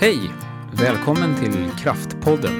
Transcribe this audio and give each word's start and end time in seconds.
Hej! 0.00 0.30
Välkommen 0.72 1.34
till 1.36 1.70
Kraftpodden. 1.78 2.52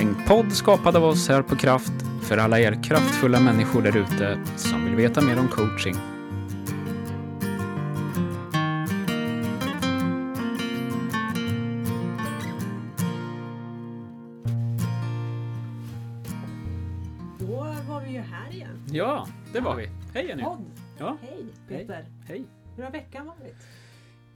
En 0.00 0.16
podd 0.28 0.52
skapad 0.52 0.96
av 0.96 1.04
oss 1.04 1.28
här 1.28 1.42
på 1.42 1.56
Kraft 1.56 1.92
för 2.22 2.38
alla 2.38 2.60
er 2.60 2.82
kraftfulla 2.82 3.40
människor 3.40 3.82
där 3.82 3.96
ute 3.96 4.40
som 4.56 4.84
vill 4.84 4.94
veta 4.96 5.20
mer 5.20 5.38
om 5.38 5.48
coaching. 5.48 5.94
Då 17.38 17.74
var 17.88 18.00
vi 18.00 18.10
ju 18.10 18.20
här 18.20 18.50
igen. 18.52 18.82
Ja, 18.90 19.26
det 19.52 19.60
var 19.60 19.76
vi. 19.76 19.88
Hej 20.14 20.26
Jenny! 20.26 20.42
Podd. 20.42 20.64
Ja, 20.98 21.16
Hej 21.22 21.44
Peter. 21.68 22.04
hej! 22.28 22.44
Hur 22.76 22.84
har 22.84 22.90
veckan 22.90 23.26
varit? 23.26 23.56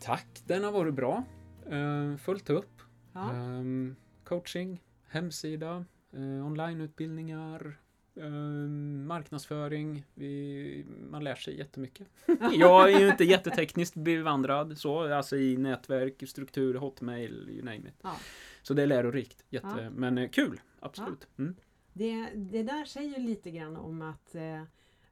Tack, 0.01 0.27
den 0.47 0.65
har 0.65 0.73
varit 0.73 0.95
bra. 0.95 1.25
Uh, 1.73 2.16
fullt 2.16 2.51
upp. 2.51 2.83
Ja. 3.12 3.33
Ehm, 3.33 3.97
coaching, 4.24 4.83
hemsida, 5.09 5.84
uh, 6.16 6.46
onlineutbildningar, 6.46 7.79
ehm, 8.16 9.06
marknadsföring. 9.06 10.05
Vi, 10.15 10.84
man 11.10 11.24
lär 11.24 11.34
sig 11.34 11.59
jättemycket. 11.59 12.09
Jag 12.52 12.93
är 12.93 13.01
ju 13.01 13.09
inte 13.09 13.24
jättetekniskt 13.24 13.95
bevandrad 13.96 14.79
så, 14.79 15.15
alltså 15.15 15.37
i 15.37 15.56
nätverk, 15.56 16.23
struktur, 16.29 16.74
hotmail, 16.74 17.48
you 17.51 17.65
name 17.65 17.88
it. 17.88 17.95
Ja. 18.02 18.16
Så 18.62 18.74
det 18.74 18.82
är 18.82 18.87
lärorikt. 18.87 19.45
Jätte, 19.51 19.68
Ja. 19.82 19.91
Men 19.91 20.18
eh, 20.18 20.30
kul, 20.30 20.60
absolut. 20.80 21.29
Mm. 21.38 21.57
Det, 21.93 22.30
det 22.34 22.62
där 22.62 22.84
säger 22.84 23.18
ju 23.18 23.27
lite 23.27 23.51
grann 23.51 23.77
om 23.77 24.02
att, 24.02 24.34
eh, 24.34 24.62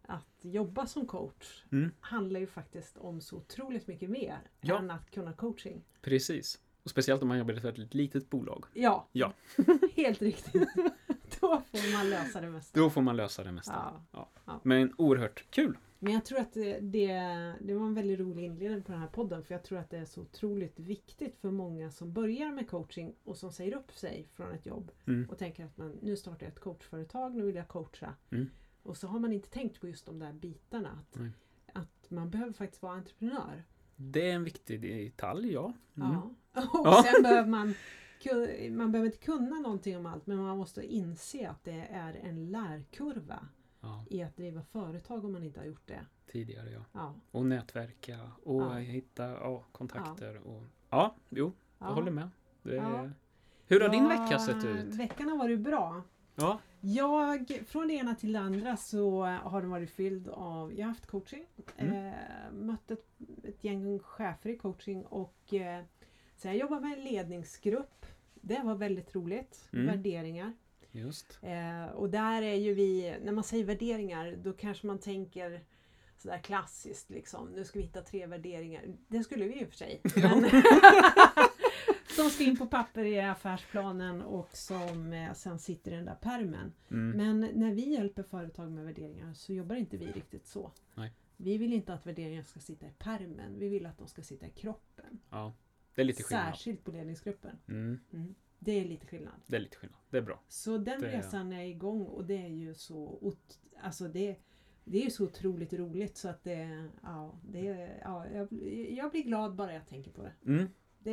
att 0.09 0.39
jobba 0.41 0.87
som 0.87 1.07
coach 1.07 1.65
Mm. 1.73 1.91
handlar 2.01 2.41
ju 2.41 2.47
faktiskt 2.47 2.97
om 2.99 3.21
så 3.21 3.37
otroligt 3.37 3.87
mycket 3.87 4.11
mer 4.11 4.39
Ja. 4.61 4.79
än 4.79 4.91
att 4.91 5.11
kunna 5.11 5.33
coaching. 5.33 5.85
Precis. 6.03 6.61
Och 6.83 6.91
speciellt 6.91 7.23
om 7.23 7.29
man 7.29 7.39
jobbar 7.39 7.67
i 7.67 7.69
ett 7.83 7.95
litet 7.95 8.31
bolag. 8.31 8.65
Ja, 8.75 9.09
Ja. 9.13 9.33
helt 9.97 10.23
riktigt. 10.23 10.69
Då 11.41 11.63
får 11.71 11.93
man 11.97 12.11
lösa 12.11 12.41
det 12.41 12.51
mesta. 12.51 12.81
Då 12.81 12.91
får 12.91 13.03
man 13.03 13.17
lösa 13.17 13.45
det 13.45 13.53
mesta. 13.53 13.73
Ja. 13.75 14.05
Ja. 14.13 14.29
Ja. 14.45 14.61
Men 14.63 14.95
oerhört 14.99 15.45
kul. 15.51 15.79
Men 16.01 16.13
jag 16.13 16.25
tror 16.25 16.39
att 16.41 16.53
det, 16.53 16.79
det, 16.81 17.13
det 17.61 17.75
var 17.75 17.87
en 17.87 17.95
väldigt 17.95 18.21
rolig 18.21 18.45
inledning 18.45 18.83
på 18.83 18.93
den 18.93 19.01
här 19.01 19.09
podden 19.09 19.45
för 19.45 19.55
jag 19.55 19.65
tror 19.65 19.79
att 19.79 19.91
det 19.91 19.99
är 19.99 20.05
så 20.05 20.21
otroligt 20.21 20.79
viktigt 20.81 21.37
för 21.41 21.51
många 21.51 21.91
som 21.91 22.13
börjar 22.13 22.51
med 22.53 22.69
coaching 22.69 23.15
och 23.25 23.37
som 23.37 23.53
säger 23.53 23.77
upp 23.77 23.93
sig 23.93 24.29
från 24.35 24.53
ett 24.53 24.67
jobb 24.67 24.91
Mm. 25.07 25.29
och 25.31 25.39
tänker 25.39 25.65
att 25.65 25.77
man, 25.77 25.99
nu 26.03 26.17
startar 26.17 26.47
jag 26.47 26.53
ett 26.53 26.61
coachföretag, 26.61 27.35
nu 27.35 27.43
vill 27.43 27.55
jag 27.57 27.69
coacha. 27.69 28.15
Mm. 28.31 28.51
Och 28.89 28.97
så 28.97 29.07
har 29.07 29.19
man 29.19 29.33
inte 29.33 29.49
tänkt 29.51 29.81
på 29.81 29.89
just 29.89 30.07
de 30.07 30.19
där 30.19 30.33
bitarna. 30.33 30.91
Att, 30.91 31.19
Nej. 31.21 31.31
att 31.73 32.11
man 32.11 32.31
behöver 32.31 32.53
faktiskt 32.53 32.83
vara 32.83 32.93
entreprenör. 32.93 33.65
Det 33.97 34.31
är 34.31 34.35
en 34.35 34.45
viktig 34.45 34.81
detalj, 34.81 35.53
ja. 35.53 35.73
Mm. 35.97 36.13
Ja. 36.13 36.23
Och 36.81 36.87
Ja. 36.87 37.05
sen 37.13 37.23
behöver 37.23 37.49
man 37.49 37.75
man 38.71 38.93
behöver 38.93 39.07
inte 39.07 39.19
kunna 39.25 39.61
någonting 39.61 39.97
om 39.97 40.07
allt 40.07 40.27
men 40.27 40.37
man 40.39 40.57
måste 40.59 40.83
inse 40.83 41.49
att 41.49 41.65
det 41.65 41.89
är 41.91 42.15
en 42.15 42.51
lärkurva 42.51 43.49
ja. 43.81 44.05
i 44.11 44.23
att 44.23 44.37
driva 44.37 44.63
företag 44.63 45.25
om 45.25 45.33
man 45.33 45.43
inte 45.43 45.61
har 45.61 45.67
gjort 45.67 45.87
det. 45.87 46.07
Tidigare, 46.27 46.71
ja. 46.71 46.85
Ja, 46.93 47.15
Och 47.31 47.47
nätverka 47.47 48.31
och 48.43 48.63
Ja. 48.63 48.73
hitta 48.75 49.61
kontakter. 49.73 50.47
Och, 50.47 50.63
ja, 50.91 51.15
jo, 51.29 51.53
jag 51.79 51.89
ja. 51.89 51.95
håller 51.95 52.11
med. 52.11 52.31
Ja. 52.63 53.11
Hur 53.67 53.81
har 53.81 53.89
din 53.89 54.09
vecka 54.09 54.39
sett 54.39 54.65
ut? 54.65 54.95
Veckan 54.95 55.29
har 55.29 55.37
varit 55.39 55.61
bra. 55.61 56.03
Ja. 56.39 56.59
Jag, 56.81 57.61
från 57.67 57.89
det 57.89 57.95
ena 57.95 58.15
till 58.15 58.33
det 58.33 58.39
andra 58.41 58.77
så 58.77 59.25
har 59.25 59.61
den 59.61 59.71
varit 59.71 59.91
fylld 59.91 60.29
av, 60.29 60.73
jag 60.75 60.85
har 60.87 60.89
haft 60.89 61.07
coaching, 61.07 61.47
Mm. 61.77 62.07
eh, 62.07 62.13
mött 62.53 62.91
ett, 62.91 63.07
ett 63.45 63.65
gäng 63.65 63.99
chefer 63.99 64.51
i 64.51 64.57
coaching 64.57 65.05
och 65.07 65.55
eh, 65.55 65.85
sen 66.37 66.51
jag 66.51 66.57
jobbar 66.61 66.81
med 66.81 66.93
en 66.99 67.05
ledningsgrupp. 67.05 68.07
Det 68.35 68.61
var 68.65 68.75
väldigt 68.75 69.15
roligt. 69.15 69.69
Mm. 69.73 69.87
Värderingar. 69.87 70.53
Just. 70.93 71.39
Eh, 71.43 71.87
och 71.95 72.11
där 72.11 72.43
är 72.43 72.55
ju 72.55 72.75
vi, 72.75 73.17
när 73.23 73.33
man 73.33 73.45
säger 73.45 73.65
värderingar 73.65 74.37
då 74.45 74.53
kanske 74.53 74.87
man 74.87 74.99
tänker 74.99 75.61
sådär 76.19 76.39
klassiskt 76.39 77.11
liksom. 77.11 77.49
Nu 77.49 77.65
ska 77.65 77.79
vi 77.79 77.85
hitta 77.85 78.01
tre 78.03 78.27
värderingar. 78.27 78.83
Det 79.09 79.25
skulle 79.25 79.45
vi 79.45 79.59
ju 79.59 79.67
för 79.67 79.77
sig. 79.77 80.01
Men 80.03 80.45
som 82.23 82.31
ska 82.31 82.45
in 82.45 82.57
på 82.57 82.67
papper 82.67 83.05
i 83.05 83.21
affärsplanen 83.21 84.23
och 84.23 84.57
som 84.57 85.13
eh, 85.13 85.33
sen 85.33 85.59
sitter 85.59 85.93
i 85.93 85.95
den 85.95 86.05
där 86.05 86.15
permen. 86.15 86.73
Mm. 86.91 87.11
Men 87.17 87.61
när 87.61 87.75
vi 87.75 87.93
hjälper 87.93 88.23
företag 88.23 88.71
med 88.73 88.85
värderingar 88.85 89.33
så 89.35 89.53
jobbar 89.53 89.77
inte 89.77 89.97
vi 89.97 90.07
riktigt 90.07 90.47
så. 90.47 90.73
Nej. 90.95 91.13
Vi 91.37 91.59
vill 91.59 91.73
inte 91.73 91.95
att 91.95 92.07
värderingar 92.07 92.43
ska 92.43 92.61
sitta 92.61 92.87
i 92.87 92.93
permen. 92.99 93.59
Vi 93.59 93.69
vill 93.69 93.87
att 93.87 93.99
de 93.99 94.09
ska 94.09 94.23
sitta 94.23 94.47
i 94.47 94.51
kroppen. 94.51 95.21
Ja, 95.31 95.53
det 95.95 96.01
är 96.03 96.05
lite 96.05 96.23
skillnad. 96.23 96.45
Särskilt 96.55 96.85
på 96.85 96.91
ledningsgruppen. 96.91 97.59
Mm. 97.69 97.99
Mm. 98.13 98.35
Det 98.59 98.73
är 98.73 98.85
lite 98.85 99.07
skillnad. 99.07 99.35
Det 99.47 99.57
är 99.57 99.61
lite 99.61 99.77
skillnad. 99.77 99.99
Det 100.11 100.19
är 100.19 100.23
bra. 100.23 100.41
Så 100.49 100.79
den 100.79 101.01
Det- 101.01 101.19
resan 101.19 101.53
är 101.53 101.65
igång 101.65 102.07
och 102.07 102.25
det 102.25 102.43
är 102.43 102.49
ju 102.49 102.75
så 102.75 103.19
ot- 103.21 103.59
alltså 103.83 104.09
det, 104.09 104.37
det 104.85 104.99
är 104.99 105.05
ju 105.05 105.11
så 105.11 105.25
otroligt 105.25 105.73
roligt 105.73 106.17
så 106.17 106.29
att 106.29 106.45
det, 106.45 106.89
ja, 107.03 107.39
det 107.49 107.63
ja, 108.05 108.27
jag, 108.29 108.53
jag 108.91 109.11
blir 109.11 109.23
glad 109.23 109.55
bara 109.55 109.75
jag 109.75 109.87
tänker 109.87 110.11
på 110.11 110.23
det. 110.23 110.33
Mm. 110.47 110.67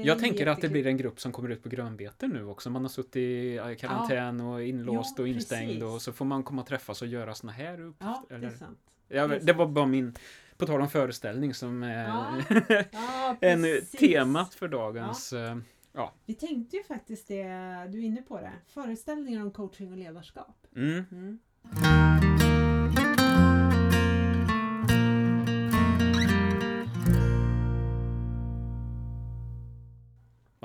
Jag 0.04 0.20
tänker 0.20 0.48
att 0.48 0.62
det 0.62 0.70
blir 0.70 0.88
en 0.88 0.98
grupp 0.98 1.20
som 1.20 1.32
kommer 1.32 1.50
ut 1.50 1.64
på 1.64 1.70
grönbete 1.70 2.28
nu 2.28 2.46
också. 2.46 2.70
Man 2.70 2.82
har 2.82 2.90
suttit 2.90 3.16
i 3.16 3.78
karantän 3.80 4.42
och 4.42 4.64
inlåst 4.64 5.14
Ja, 5.18 5.22
och 5.22 5.28
instängd 5.28 5.68
precis. 5.68 5.84
och 5.84 6.02
så 6.02 6.14
får 6.14 6.26
man 6.26 6.44
komma 6.44 6.62
och 6.62 6.68
träffas 6.68 7.02
och 7.02 7.08
göra 7.08 7.36
såna 7.36 7.52
här 7.52 7.82
upp. 7.82 7.96
Ja, 8.00 8.26
det 8.30 8.36
är 8.36 8.50
sant. 8.50 8.80
Ja, 9.08 9.28
det 9.28 9.40
det 9.40 9.54
var 9.54 9.68
bara 9.68 9.86
min, 9.86 10.16
på 10.58 10.66
tal 10.66 10.82
om 10.82 10.90
föreställning 10.90 11.54
som 11.54 11.84
är 11.84 12.08
Ja, 12.08 12.42
Ja, 12.92 13.38
en 13.42 13.66
temat 14.00 14.54
för 14.54 14.68
dagens 14.68 15.34
eh, 15.34 15.58
Vi 16.26 16.34
tänkte 16.34 16.78
ju 16.78 16.84
faktiskt 16.84 17.28
det, 17.28 17.44
du 17.90 18.00
är 18.00 18.04
inne 18.04 18.22
på 18.22 18.38
det, 18.42 18.52
föreställningar 18.68 19.42
om 19.42 19.52
coaching 19.52 19.92
och 19.92 19.98
ledarskap. 19.98 20.68
Mm. 20.76 21.06
Mm. 21.12 21.40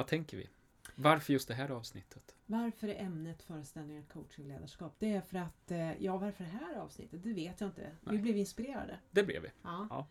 Vad 0.00 0.06
tänker 0.06 0.36
vi? 0.36 0.48
Varför 0.94 1.32
just 1.32 1.48
det 1.48 1.54
här 1.54 1.70
avsnittet? 1.70 2.36
Varför 2.46 2.88
är 2.88 3.04
ämnet 3.04 3.42
föreställningar 3.42 4.02
coaching 4.02 4.48
ledarskap? 4.48 4.94
Det 4.98 5.12
är 5.12 5.20
för 5.20 5.38
att, 5.38 5.70
eh, 5.70 6.02
ja 6.02 6.16
varför 6.18 6.44
det 6.44 6.50
här 6.50 6.74
avsnittet? 6.76 7.22
Det 7.22 7.32
vet 7.32 7.60
jag 7.60 7.68
inte. 7.70 7.96
Vi 8.00 8.12
Nej. 8.12 8.18
blev 8.22 8.36
inspirerade. 8.36 8.98
Det 9.10 9.22
blev 9.22 9.42
vi. 9.42 9.48
Ja. 9.62 9.86
Ja. 9.90 10.06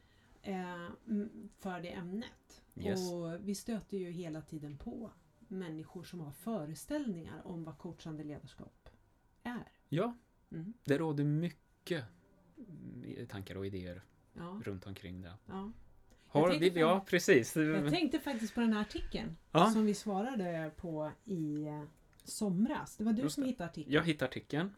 Eh, 0.52 0.90
för 1.60 1.80
det 1.82 1.90
ämnet. 1.94 2.64
Yes. 2.76 3.12
Och 3.12 3.48
vi 3.48 3.56
stöter 3.56 3.98
ju 3.98 4.12
hela 4.12 4.42
tiden 4.42 4.78
på 4.78 5.12
människor 5.48 6.04
som 6.04 6.20
har 6.20 6.32
föreställningar 6.32 7.48
om 7.48 7.64
vad 7.64 7.78
coachande 7.78 8.24
ledarskap 8.24 8.90
är. 9.44 9.72
Ja, 9.90 10.18
Mm. 10.52 10.74
det 10.84 10.98
råder 10.98 11.24
mycket 11.24 12.04
mm, 12.58 13.28
tankar 13.28 13.56
och 13.56 13.66
idéer 13.66 14.02
Ja, 14.34 14.62
runt 14.66 14.88
omkring 14.88 15.22
det. 15.22 15.34
ja. 15.46 15.72
Har 16.32 16.50
vi, 16.60 16.70
ja, 16.80 17.06
precis. 17.10 17.56
Jag 17.56 17.90
tänkte 17.90 18.20
faktiskt 18.20 18.56
på 18.56 18.62
den 18.62 18.74
här 18.74 18.82
artikeln 18.82 19.38
Ja. 19.52 19.66
som 19.70 19.86
vi 19.86 19.94
svarade 19.94 20.72
på 20.78 21.12
i 21.26 21.64
eh, 21.68 21.84
somras. 22.24 22.98
Det 22.98 23.04
var 23.04 23.14
du 23.14 23.22
Just 23.22 23.36
som 23.36 23.44
hittade 23.44 23.70
artikeln. 23.70 23.94
Jag 23.96 24.04
hittade 24.04 24.30
artikeln. 24.30 24.70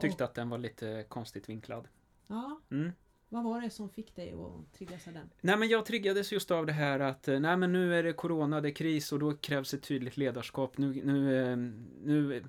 Tyckte 0.00 0.24
Och- 0.24 0.30
att 0.30 0.34
den 0.34 0.48
var 0.48 0.58
lite 0.58 1.04
konstigt 1.08 1.48
vinklad. 1.48 1.88
Ja, 2.26 2.60
Mm. 2.70 2.92
vad 3.28 3.44
var 3.44 3.60
det 3.60 3.70
som 3.70 3.88
fick 3.90 4.16
dig 4.16 4.32
att 4.32 4.72
triggas 4.78 5.06
av 5.08 5.12
den? 5.14 5.30
Nej 5.40 5.56
men 5.56 5.68
jag 5.68 5.86
triggades 5.86 6.32
just 6.32 6.50
av 6.50 6.66
det 6.66 6.72
här 6.72 7.00
att 7.00 7.28
eh, 7.28 7.40
nej 7.40 7.56
men 7.56 7.72
nu 7.72 7.94
är 7.98 8.02
det 8.02 8.12
corona, 8.12 8.60
det 8.60 8.68
är 8.68 8.74
kris 8.74 9.12
och 9.12 9.18
då 9.18 9.32
krävs 9.36 9.74
ett 9.74 9.82
tydligt 9.82 10.16
ledarskap. 10.16 10.78
Nu, 10.78 11.02
nu, 11.04 11.42
eh, 11.50 11.56
nu 12.04 12.44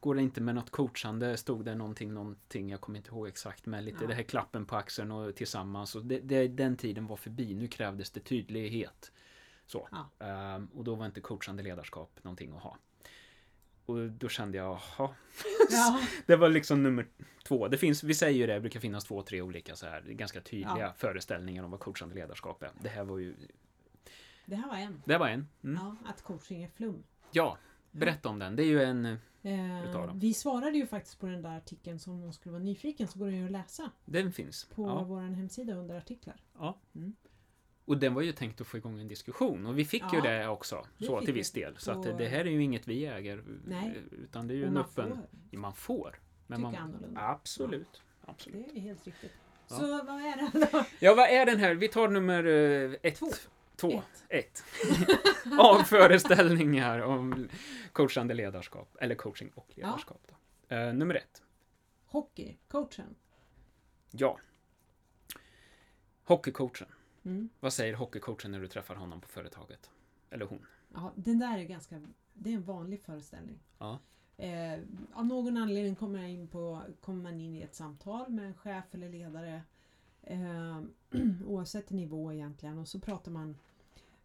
går 0.00 0.14
det 0.14 0.22
inte 0.22 0.40
med 0.40 0.54
något 0.54 0.70
coachande, 0.70 1.36
stod 1.36 1.64
det 1.64 1.74
någonting, 1.74 2.14
någonting, 2.14 2.70
jag 2.70 2.80
kommer 2.80 2.98
inte 2.98 3.10
ihåg 3.10 3.28
exakt, 3.28 3.66
men 3.66 3.84
lite 3.84 3.98
Ja. 4.00 4.06
det 4.08 4.14
här 4.14 4.22
klappen 4.22 4.66
på 4.66 4.76
axeln 4.76 5.10
och 5.12 5.36
tillsammans. 5.36 5.94
Och 5.94 6.04
det, 6.04 6.18
det, 6.20 6.48
den 6.48 6.76
tiden 6.76 7.06
var 7.06 7.16
förbi, 7.16 7.54
nu 7.54 7.68
krävdes 7.68 8.10
det 8.10 8.20
tydlighet. 8.20 9.12
Så. 9.66 9.88
Ja. 9.92 10.26
Ehm, 10.26 10.66
och 10.74 10.84
då 10.84 10.94
var 10.94 11.06
inte 11.06 11.20
coachande 11.20 11.62
ledarskap 11.62 12.18
någonting 12.22 12.52
att 12.56 12.62
ha. 12.62 12.76
Och 13.86 13.96
då 14.10 14.28
kände 14.28 14.58
jag, 14.58 14.80
jaha. 14.98 15.10
Ja, 15.70 16.00
Det 16.26 16.36
var 16.36 16.48
liksom 16.48 16.82
nummer 16.82 17.06
två. 17.48 17.68
Det 17.68 17.78
finns, 17.78 18.02
vi 18.02 18.14
säger 18.14 18.38
ju 18.38 18.46
det, 18.46 18.54
det 18.54 18.60
brukar 18.60 18.80
finnas 18.80 19.04
två, 19.04 19.22
tre 19.22 19.42
olika 19.42 19.76
så 19.76 19.86
här 19.86 20.00
ganska 20.00 20.40
tydliga 20.40 20.78
Ja. 20.78 20.92
föreställningar 20.96 21.64
om 21.64 21.70
vad 21.70 21.80
coachande 21.80 22.14
ledarskap 22.14 22.62
är. 22.62 22.70
Det 22.82 22.88
här 22.88 23.04
var 23.04 23.18
ju, 23.18 23.34
det 24.46 24.56
här 24.56 24.68
var 24.68 24.76
en. 24.76 25.02
det 25.04 25.18
var 25.18 25.28
en. 25.28 25.48
Mm. 25.64 25.76
Ja, 25.82 25.96
att 26.10 26.22
coaching 26.22 26.62
är 26.62 26.68
flum. 26.68 27.02
Ja, 27.30 27.58
berätta 27.90 28.28
om 28.28 28.38
den. 28.38 28.56
Det 28.56 28.62
är 28.62 28.66
ju 28.66 28.82
en, 28.82 29.16
Eh, 29.42 29.92
dem. 29.92 30.18
vi 30.18 30.34
svarade 30.34 30.78
ju 30.78 30.86
faktiskt 30.86 31.18
på 31.20 31.26
den 31.26 31.42
där 31.42 31.56
artikeln 31.56 31.98
så 31.98 32.10
om 32.10 32.20
någon 32.20 32.32
skulle 32.32 32.52
vara 32.52 32.62
nyfiken 32.62 33.08
så 33.08 33.18
går 33.18 33.26
den 33.26 33.34
ju 33.36 33.44
att 33.44 33.50
läsa 33.50 33.90
den 34.04 34.32
finns. 34.32 34.64
på 34.74 34.82
Ja, 34.88 35.04
vår 35.04 35.20
hemsida 35.20 35.74
under 35.74 35.94
artiklar. 35.98 36.36
ja. 36.58 36.78
Mm. 36.94 37.16
Och 37.84 37.98
den 37.98 38.14
var 38.14 38.22
ju 38.22 38.32
tänkt 38.32 38.60
att 38.60 38.66
få 38.66 38.76
igång 38.76 39.00
en 39.00 39.08
diskussion 39.08 39.66
och 39.66 39.78
vi 39.78 39.84
fick 39.84 40.02
ju 40.12 40.18
Ja, 40.18 40.24
det 40.24 40.48
också. 40.48 40.86
det 40.98 41.04
Så 41.06 41.18
till 41.20 41.26
vi. 41.34 41.40
viss 41.40 41.52
del. 41.52 41.76
Så 41.76 41.90
att 41.92 42.18
det 42.18 42.28
här 42.28 42.40
är 42.40 42.50
ju 42.50 42.62
inget 42.62 42.88
vi 42.88 43.06
äger. 43.06 43.44
Nej. 43.66 44.02
Utan 44.12 44.48
det 44.48 44.54
är 44.54 44.56
ju 44.56 44.64
en 44.64 44.72
man 44.74 44.82
öppen... 44.82 45.08
får 45.50 45.58
Man 45.58 45.74
får. 45.74 46.18
Men 46.46 46.58
tycka 46.58 46.70
man, 46.70 46.74
annorlunda. 46.74 47.20
absolut. 47.20 48.02
absolut. 48.24 48.66
Det 48.74 48.78
är 48.78 48.82
helt 48.82 49.06
riktigt. 49.06 49.32
Ja. 49.68 49.76
Så 49.76 49.86
vad 49.86 50.20
är 50.20 50.36
det 50.52 50.68
då? 50.72 50.84
Ja, 51.00 51.14
vad 51.14 51.28
är 51.30 51.46
den 51.46 51.58
här? 51.58 51.74
Vi 51.74 51.88
tar 51.88 52.08
nummer 52.08 52.44
eh, 52.44 52.92
ett. 53.02 53.16
Två. 53.16 53.26
Två, 53.80 53.92
Ett. 53.92 54.24
ett. 54.28 54.64
Av 55.58 55.82
föreställningar 55.82 57.00
om 57.00 57.48
coachande 57.92 58.34
ledarskap, 58.34 58.96
eller 59.00 59.14
coaching 59.14 59.50
och 59.54 59.72
ledarskap. 59.74 60.20
Då. 60.28 60.76
Eh, 60.76 60.92
nummer 60.94 61.14
ett. 61.14 61.42
Hockey, 62.06 62.56
coachen. 62.68 63.14
Ja. 64.10 64.38
Hockeycoachen. 66.24 66.88
Mm. 67.24 67.48
Vad 67.60 67.72
säger 67.72 67.94
hockeycoachen 67.94 68.50
när 68.50 68.60
du 68.60 68.66
träffar 68.66 68.94
honom 68.94 69.20
på 69.20 69.28
företaget? 69.28 69.90
Eller 70.30 70.46
hon? 70.46 70.66
Ja, 70.94 71.12
den 71.16 71.38
där 71.38 71.58
är 71.58 71.64
ganska, 71.64 72.02
det 72.34 72.50
är 72.50 72.54
en 72.54 72.64
vanlig 72.64 73.02
föreställning. 73.02 73.58
Ja. 73.78 73.98
Eh, 74.36 74.78
av 75.12 75.26
någon 75.26 75.56
anledning 75.56 75.94
kommer, 75.94 76.18
jag 76.18 76.30
in 76.30 76.48
på, 76.48 76.82
kommer 77.00 77.22
man 77.22 77.40
in 77.40 77.56
i 77.56 77.60
ett 77.60 77.74
samtal 77.74 78.30
med 78.30 78.46
en 78.46 78.54
chef 78.54 78.84
eller 78.90 79.08
ledare 79.08 79.62
eh, 80.22 80.80
oavsett 81.46 81.90
nivå 81.90 82.32
egentligen 82.32 82.78
och 82.78 82.88
så 82.88 83.00
pratar 83.00 83.30
man 83.30 83.56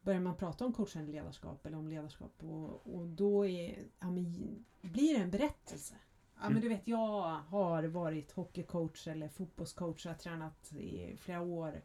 börjar 0.04 0.20
man 0.20 0.36
prata 0.36 0.66
om 0.66 0.74
coachande 0.74 1.12
ledarskap 1.12 1.66
eller 1.66 1.78
om 1.78 1.88
ledarskap 1.88 2.44
och, 2.44 2.96
och 2.96 3.08
då 3.08 3.46
är, 3.48 3.76
ja, 4.00 4.12
men, 4.12 4.66
blir 4.82 5.18
det 5.18 5.24
en 5.24 5.32
berättelse. 5.32 5.96
Ja, 6.36 6.42
Mm. 6.42 6.54
men 6.54 6.62
du 6.62 6.70
vet, 6.70 6.88
jag 6.88 7.30
har 7.40 7.84
varit 7.84 8.32
hockeycoach 8.32 9.08
eller 9.08 9.28
fotbollscoach, 9.30 10.06
jag 10.06 10.14
har 10.14 10.18
tränat 10.18 10.74
i 10.74 11.18
flera 11.18 11.42
år, 11.42 11.82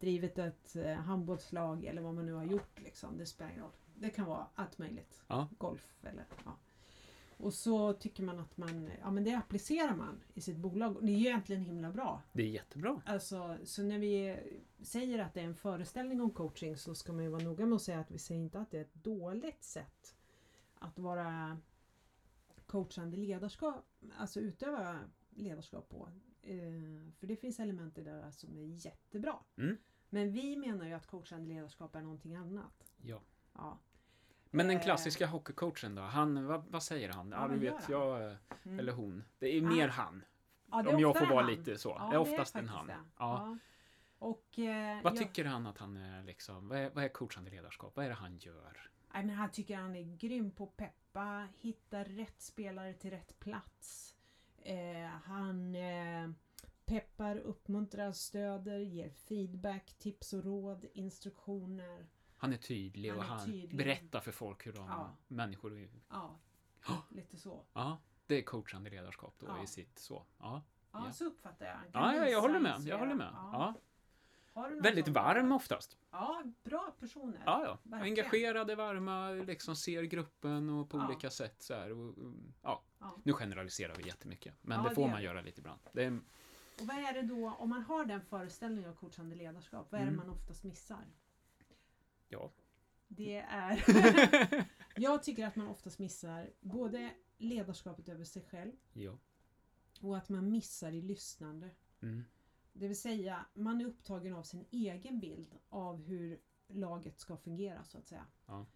drivit 0.00 0.38
ett 0.38 0.76
eh, 0.76 0.92
handbollslag 0.94 1.84
eller 1.84 2.02
vad 2.02 2.14
man 2.14 2.26
nu 2.26 2.32
har 2.32 2.44
gjort. 2.44 2.80
Liksom. 2.80 3.18
Det 3.18 3.26
spelar 3.26 3.50
ingen 3.50 3.62
roll. 3.62 3.72
Det 3.94 4.10
kan 4.10 4.26
vara 4.26 4.46
allt 4.54 4.78
möjligt. 4.78 5.22
Ja. 5.28 5.48
Golf 5.58 6.04
eller 6.04 6.24
ja. 6.44 6.56
Och 7.42 7.54
så 7.54 7.92
tycker 7.92 8.22
man 8.22 8.38
att 8.38 8.56
man, 8.56 8.90
ja 9.00 9.10
men 9.10 9.24
det 9.24 9.34
applicerar 9.34 9.96
man 9.96 10.22
i 10.34 10.40
sitt 10.40 10.56
bolag. 10.56 10.96
Det 11.00 11.12
är 11.12 11.16
ju 11.16 11.26
egentligen 11.26 11.62
himla 11.62 11.90
bra. 11.90 12.22
Det 12.32 12.42
är 12.42 12.46
jättebra. 12.46 13.02
Alltså, 13.06 13.58
så 13.64 13.82
när 13.82 13.98
vi 13.98 14.38
säger 14.82 15.18
att 15.18 15.34
det 15.34 15.40
är 15.40 15.44
en 15.44 15.54
föreställning 15.54 16.20
om 16.20 16.30
coaching 16.30 16.76
så 16.76 16.94
ska 16.94 17.12
man 17.12 17.24
ju 17.24 17.30
vara 17.30 17.42
noga 17.42 17.66
med 17.66 17.76
att 17.76 17.82
säga 17.82 18.00
att 18.00 18.10
vi 18.10 18.18
säger 18.18 18.40
inte 18.40 18.60
att 18.60 18.70
det 18.70 18.78
är 18.78 18.82
ett 18.82 18.94
dåligt 18.94 19.64
sätt 19.64 20.16
att 20.74 20.98
vara 20.98 21.60
coachande 22.66 23.16
ledarskap, 23.16 23.84
alltså 24.18 24.40
utöva 24.40 24.98
ledarskap 25.30 25.88
på. 25.88 26.08
Eh, 26.42 27.12
för 27.18 27.26
det 27.26 27.36
finns 27.36 27.60
element 27.60 27.98
i 27.98 28.02
det 28.02 28.10
där 28.10 28.30
som 28.30 28.58
är 28.58 28.86
jättebra. 28.86 29.38
Mm. 29.56 29.76
Men 30.10 30.32
vi 30.32 30.56
menar 30.56 30.86
ju 30.86 30.92
att 30.92 31.06
coachande 31.06 31.54
ledarskap 31.54 31.96
är 31.96 32.02
någonting 32.02 32.34
annat. 32.34 32.92
Ja. 32.96 33.20
Ja. 33.52 33.78
Men 34.54 34.68
den 34.68 34.76
Eh. 34.76 34.82
klassiska 34.82 35.26
hockeycoachen 35.26 35.94
då? 35.94 36.02
Han, 36.02 36.46
vad, 36.46 36.64
vad 36.68 36.82
säger 36.82 37.08
han? 37.12 37.30
Ja, 37.30 37.42
Ja, 37.42 37.48
du 37.48 37.58
vet, 37.58 37.88
jag 37.88 38.26
eh, 38.30 38.36
Mm. 38.64 38.78
eller 38.78 38.92
hon. 38.92 39.24
Det 39.38 39.56
är 39.56 39.62
mer 39.62 39.88
Ah. 39.88 39.90
han. 39.90 40.24
Ja, 40.70 40.82
det 40.82 40.90
är 40.90 40.94
Om 40.94 41.00
jag 41.00 41.18
får 41.18 41.26
vara 41.26 41.42
han. 41.42 41.50
lite 41.50 41.78
så. 41.78 41.96
Ja, 41.98 42.08
det 42.10 42.14
är 42.16 42.18
oftast 42.20 42.54
en 42.56 42.68
faktiskt 42.68 42.76
han. 42.76 42.86
det. 42.86 42.96
Ja. 43.18 43.58
Och, 44.18 44.58
eh, 44.58 45.02
Vad 45.02 45.12
jag- 45.12 45.18
tycker 45.22 45.44
han 45.44 45.66
att 45.66 45.78
han 45.78 45.96
är 45.96 46.22
liksom? 46.22 46.68
Vad 46.68 46.78
är, 46.78 46.90
vad 46.90 47.04
är 47.04 47.08
coachande 47.08 47.50
ledarskap? 47.50 47.96
Vad 47.96 48.04
är 48.04 48.08
det 48.08 48.14
han 48.14 48.36
gör? 48.38 48.90
Nej, 49.14 49.24
men 49.24 49.36
han 49.36 49.50
tycker 49.50 49.76
han 49.76 49.96
är 49.96 50.16
grym 50.16 50.50
på 50.50 50.64
att 50.64 50.76
peppa, 50.76 51.48
hitta 51.56 52.04
rätt 52.04 52.40
spelare 52.40 52.94
till 52.94 53.10
rätt 53.10 53.38
plats. 53.40 54.16
Eh, 54.62 55.06
han 55.24 55.74
eh, 55.74 56.30
peppar, 56.84 57.36
uppmuntrar, 57.36 58.12
stöder, 58.12 58.78
ger 58.78 59.10
feedback, 59.10 59.94
tips 59.98 60.32
och 60.32 60.44
råd, 60.44 60.84
instruktioner. 60.94 62.06
Han 62.42 62.52
är 62.52 62.56
tydlig 62.56 63.08
Han 63.10 63.18
och 63.18 63.24
är 63.24 63.28
han 63.28 63.46
tydlig. 63.46 63.76
berättar 63.76 64.20
för 64.20 64.32
folk 64.32 64.66
hur 64.66 64.72
de 64.72 64.86
Ja. 64.86 65.10
människor 65.28 65.78
är. 65.78 65.88
Ja, 66.08 66.38
lite 67.08 67.36
så. 67.36 67.64
Ja, 67.72 67.98
det 68.26 68.34
är 68.38 68.42
coachande 68.42 68.90
ledarskap 68.90 69.34
då 69.38 69.46
Ja. 69.46 69.62
i 69.62 69.66
sitt 69.66 69.98
så. 69.98 70.26
Ja, 70.38 70.62
Ja, 70.92 71.02
Ja. 71.06 71.12
så 71.12 71.24
uppfattar 71.24 71.66
jag. 71.66 71.76
Ja, 71.92 72.16
ja 72.16 72.28
jag 72.28 72.40
håller 72.40 72.60
med. 72.60 72.80
Jag 72.80 72.98
håller 72.98 73.14
med. 73.14 73.28
Ja. 73.34 73.74
Väldigt 74.82 75.08
varm 75.08 75.52
oftast. 75.52 75.98
Ja, 76.10 76.42
bra 76.64 76.94
personer. 77.00 77.42
Ja, 77.46 77.64
ja. 77.64 77.78
Verkligen. 77.82 78.02
Engagerade, 78.18 78.74
varma, 78.74 79.28
liksom 79.30 79.76
ser 79.76 80.02
gruppen 80.02 80.70
och 80.70 80.90
på 80.90 80.98
Ja. 80.98 81.06
olika 81.06 81.30
sätt 81.30 81.62
så 81.62 81.74
här. 81.74 81.90
Och, 81.92 82.16
mm, 82.18 82.52
ja. 82.62 82.82
Ja. 82.98 83.16
Nu 83.24 83.32
generaliserar 83.32 83.94
vi 83.96 84.06
jättemycket, 84.06 84.54
men 84.62 84.76
Ja, 84.78 84.82
det 84.82 84.88
det 84.88 84.94
får 84.94 85.04
gör 85.04 85.10
man 85.10 85.22
göra 85.22 85.40
lite 85.40 85.60
ibland. 85.60 85.80
Det 85.92 86.04
är, 86.04 86.20
Och 86.80 86.86
vad 86.86 86.96
är 86.96 87.12
det 87.12 87.22
då, 87.22 87.50
om 87.58 87.68
man 87.70 87.82
har 87.82 88.04
den 88.04 88.20
föreställningen 88.20 88.90
av 88.90 88.94
coachande 88.94 89.34
ledarskap, 89.36 89.86
vad 89.92 90.00
är 90.00 90.04
det 90.04 90.12
Mm. 90.12 90.26
man 90.26 90.34
oftast 90.36 90.64
missar? 90.64 91.04
Ja. 92.32 92.52
Det 93.08 93.36
är... 93.36 93.84
jag 94.96 95.22
tycker 95.22 95.46
att 95.46 95.56
man 95.56 95.68
oftast 95.68 95.98
missar 95.98 96.50
både 96.60 97.14
ledarskapet 97.38 98.08
över 98.08 98.24
sig 98.24 98.42
själv 98.42 98.72
ja. 98.92 99.18
och 100.00 100.16
att 100.16 100.28
man 100.28 100.50
missar 100.50 100.92
i 100.92 101.02
lyssnande. 101.02 101.70
Mm. 102.00 102.24
Det 102.72 102.88
vill 102.88 103.00
säga, 103.00 103.46
man 103.54 103.80
är 103.80 103.84
upptagen 103.84 104.34
av 104.34 104.42
sin 104.42 104.64
egen 104.70 105.20
bild 105.20 105.58
av 105.68 106.02
hur 106.02 106.40
laget 106.68 107.18
ska 107.18 107.36
fungera 107.36 107.84
så 107.84 107.98
att 107.98 108.06
säga. 108.06 108.26
Ja. 108.46 108.66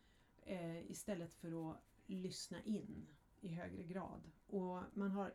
Eh, 0.42 0.90
istället 0.90 1.34
för 1.34 1.70
att 1.70 1.82
lyssna 2.06 2.62
in 2.62 3.06
i 3.40 3.48
högre 3.48 3.82
grad. 3.82 4.30
Och 4.46 4.82
man 4.92 5.10
har 5.10 5.34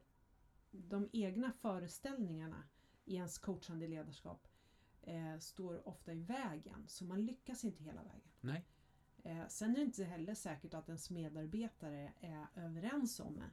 de 0.72 1.10
egna 1.14 1.52
föreställningarna 1.52 2.64
i 3.06 3.16
ens 3.16 3.38
coachande 3.38 3.88
ledarskap 3.88 4.48
eh, 5.02 5.38
står 5.40 5.88
ofta 5.88 6.14
i 6.14 6.20
vägen, 6.24 6.84
så 6.88 7.06
man 7.06 7.26
lyckas 7.26 7.64
inte 7.64 7.84
hela 7.84 8.04
vägen. 8.04 8.30
Nej. 8.40 8.66
Eh, 9.24 9.48
sen 9.48 9.72
är 9.72 9.76
det 9.76 9.82
inte 9.82 10.04
heller 10.04 10.34
säkert 10.34 10.74
att 10.74 10.88
ens 10.90 11.10
medarbetare 11.10 12.14
är 12.20 12.48
överens 12.56 13.20
om 13.20 13.44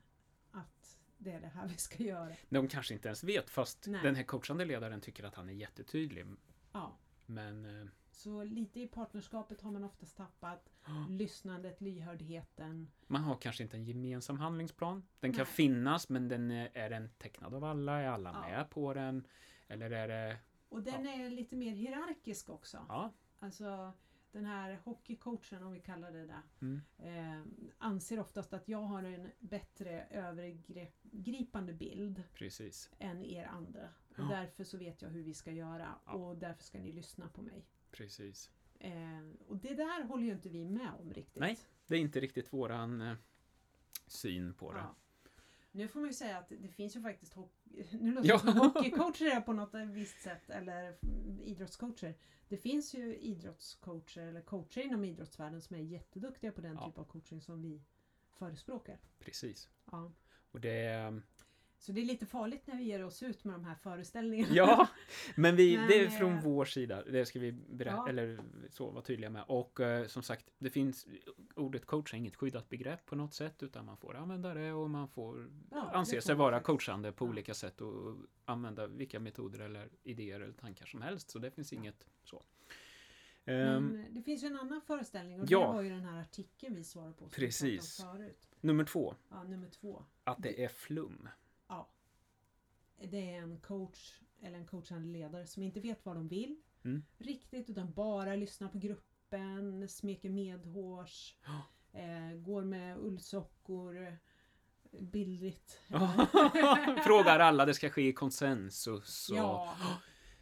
att 0.50 0.98
det 1.18 1.32
är 1.32 1.40
det 1.40 1.46
här 1.48 1.68
vi 1.68 1.76
ska 1.76 2.02
göra. 2.02 2.34
De 2.48 2.68
kanske 2.68 2.94
inte 2.94 3.08
ens 3.08 3.24
vet, 3.24 3.50
fast 3.50 3.86
Nej. 3.86 4.00
den 4.02 4.14
här 4.14 4.22
coachande 4.22 4.64
ledaren 4.64 5.00
tycker 5.00 5.24
att 5.24 5.34
han 5.34 5.48
är 5.48 5.52
jättetydlig. 5.52 6.26
Ja, 6.72 6.96
Men 7.26 7.80
eh, 7.82 7.88
så 8.10 8.44
lite 8.44 8.80
i 8.80 8.86
partnerskapet 8.86 9.60
har 9.60 9.70
man 9.70 9.84
oftast 9.84 10.16
tappat. 10.16 10.68
Lyssnandet, 11.08 11.80
lyhördheten. 11.80 12.90
man 13.06 13.22
har 13.22 13.36
kanske 13.36 13.62
inte 13.62 13.76
en 13.76 13.84
gemensam 13.84 14.38
handlingsplan. 14.38 15.06
Den 15.20 15.32
kan 15.32 15.44
Nej. 15.44 15.52
finnas, 15.54 16.08
men 16.08 16.28
den 16.28 16.50
är, 16.50 16.70
är 16.74 16.90
den 16.90 17.10
tecknad 17.18 17.54
av 17.54 17.64
alla? 17.64 18.00
Är 18.00 18.08
alla 18.08 18.30
Ja. 18.30 18.40
med 18.40 18.70
på 18.70 18.94
den? 18.94 19.26
Eller 19.68 19.90
är 19.90 20.08
det... 20.08 20.36
Och 20.68 20.82
den 20.82 21.06
är 21.06 21.30
lite 21.30 21.56
mer 21.56 21.72
hierarkisk 21.72 22.48
också. 22.50 22.86
Ja. 22.88 23.12
Alltså 23.38 23.92
den 24.32 24.44
här 24.44 24.80
hockeycoachen, 24.84 25.62
om 25.62 25.72
vi 25.72 25.80
kallar 25.80 26.12
det 26.12 26.26
det, 26.26 26.42
Mm. 26.60 26.80
eh, 26.98 27.46
anser 27.78 28.20
oftast 28.20 28.52
att 28.52 28.68
jag 28.68 28.78
har 28.82 29.02
en 29.02 29.30
bättre 29.38 30.06
övergripande 30.10 31.72
bild 31.72 32.22
Precis. 32.34 32.90
än 32.98 33.24
er 33.24 33.44
andra. 33.46 33.88
Och 34.10 34.18
Ja. 34.18 34.28
därför 34.28 34.64
så 34.64 34.78
vet 34.78 35.02
jag 35.02 35.08
hur 35.10 35.22
vi 35.22 35.34
ska 35.34 35.52
göra 35.52 35.94
Ja. 36.06 36.12
och 36.12 36.36
därför 36.38 36.62
ska 36.64 36.78
ni 36.78 36.92
lyssna 36.92 37.28
på 37.28 37.42
mig. 37.42 37.64
Precis. 37.90 38.50
Eh, 38.80 39.28
och 39.46 39.56
det 39.56 39.74
där 39.74 40.04
håller 40.04 40.24
ju 40.24 40.32
inte 40.32 40.48
vi 40.48 40.64
med 40.64 40.90
om 40.98 41.12
riktigt. 41.12 41.40
Nej. 41.40 41.58
Det 41.86 41.94
är 41.96 42.00
inte 42.00 42.20
riktigt 42.20 42.52
våran 42.52 43.00
eh, 43.00 43.14
syn 44.06 44.54
på 44.54 44.72
det. 44.72 44.78
Ja. 44.78 44.94
Nu 45.72 45.88
får 45.88 46.00
man 46.00 46.08
ju 46.08 46.14
säga 46.14 46.38
att 46.38 46.48
det 46.48 46.68
finns 46.68 46.96
ju 46.96 47.02
faktiskt 47.02 47.34
nu 47.92 48.12
låter 48.12 48.32
det 48.32 48.38
som 48.38 48.56
hockeycoacher 48.58 49.40
på 49.40 49.52
något 49.52 49.74
visst 49.74 50.20
sätt 50.22 50.50
eller 50.50 50.96
idrottscoacher. 51.44 52.14
Det 52.48 52.56
finns 52.56 52.94
ju 52.94 53.16
idrottscoacher 53.18 54.22
eller 54.22 54.40
coacher 54.40 54.80
inom 54.80 55.04
idrottsvärlden 55.04 55.60
som 55.60 55.76
är 55.76 55.80
jätteduktiga 55.80 56.52
på 56.52 56.60
den 56.60 56.74
Ja. 56.74 56.86
typ 56.86 56.98
av 56.98 57.04
coaching 57.04 57.40
som 57.42 57.62
vi 57.62 57.82
förespråkar. 58.30 58.98
Precis. 59.18 59.68
Ja. 59.90 60.12
Och 60.50 60.60
det. 60.60 61.20
Så 61.80 61.92
det 61.92 62.00
är 62.00 62.04
lite 62.04 62.26
farligt 62.26 62.66
när 62.66 62.76
vi 62.76 62.82
ger 62.84 63.04
oss 63.04 63.22
ut 63.22 63.44
med 63.44 63.54
de 63.54 63.64
här 63.64 63.74
föreställningarna. 63.74 64.54
Ja, 64.54 64.88
men 65.36 65.56
vi, 65.56 65.76
Men, 65.76 65.88
det 65.88 66.00
är 66.00 66.04
eh, 66.04 66.10
från 66.10 66.40
vår 66.40 66.64
sida. 66.64 67.04
Det 67.04 67.26
ska 67.26 67.38
vi 67.38 67.52
berätta, 67.52 67.96
Ja. 67.96 68.08
eller 68.08 68.38
så 68.70 68.90
vara 68.90 69.02
tydliga 69.04 69.30
med. 69.30 69.44
Och 69.48 69.80
eh, 69.80 70.06
som 70.06 70.22
sagt, 70.22 70.48
det 70.58 70.70
finns 70.70 71.06
ordet 71.54 71.86
coach 71.86 72.14
är 72.14 72.18
inget 72.18 72.36
skyddat 72.36 72.68
begrepp 72.68 73.06
på 73.06 73.16
något 73.16 73.34
sätt, 73.34 73.62
utan 73.62 73.84
man 73.84 73.96
får 73.96 74.16
använda 74.16 74.54
det 74.54 74.72
och 74.72 74.90
man 74.90 75.08
får 75.08 75.50
Ja, 75.70 75.90
anse 75.94 76.20
sig 76.20 76.34
vara 76.34 76.60
coachande 76.60 77.12
på 77.12 77.24
Ja. 77.26 77.28
olika 77.30 77.54
sätt 77.54 77.80
och 77.80 78.16
använda 78.44 78.86
vilka 78.86 79.20
metoder 79.20 79.58
eller 79.60 79.88
idéer 80.02 80.40
eller 80.40 80.52
tankar 80.54 80.86
som 80.86 81.02
helst. 81.02 81.30
Så 81.30 81.38
det 81.38 81.50
finns 81.50 81.72
inget 81.72 82.06
så. 82.24 82.42
Ehm, 83.44 83.84
Men 83.86 84.14
det 84.14 84.22
finns 84.22 84.42
ju 84.42 84.46
en 84.46 84.56
annan 84.56 84.80
föreställning 84.80 85.40
och 85.40 85.46
Ja. 85.50 85.60
det 85.68 85.72
var 85.74 85.82
ju 85.82 85.90
den 85.90 86.04
här 86.04 86.20
artikeln 86.20 86.74
vi 86.74 86.84
svarade 86.84 87.12
på. 87.14 87.28
Precis. 87.28 88.04
nummer 88.60 88.84
två, 88.84 89.14
Ja, 89.30 89.42
nummer 89.44 89.68
två. 89.68 90.04
att 90.24 90.42
det 90.42 90.64
är 90.64 90.68
flum. 90.68 91.28
Ja. 91.68 91.88
Det 92.96 93.30
är 93.34 93.38
en 93.42 93.60
coach 93.60 94.20
eller 94.42 94.58
en 94.58 94.66
coachande 94.66 95.08
ledare 95.08 95.46
som 95.46 95.62
inte 95.62 95.80
vet 95.80 96.04
vad 96.06 96.16
de 96.16 96.28
vill 96.28 96.56
Mm. 96.84 97.02
riktigt 97.18 97.70
utan 97.70 97.92
bara 97.92 98.34
lyssnar 98.36 98.68
på 98.68 98.78
gruppen, 98.78 99.88
smeker 99.88 100.30
medhårs, 100.30 101.36
Ja. 101.44 101.62
eh, 102.00 102.32
går 102.36 102.64
med 102.64 102.98
ullsockor, 102.98 104.16
bildligt. 105.00 105.80
Frågar 107.04 107.38
alla, 107.40 107.66
det 107.66 107.74
ska 107.74 107.90
ske 107.90 108.08
i 108.08 108.12
konsensus. 108.12 109.30
Och, 109.30 109.36
Ja, 109.36 109.74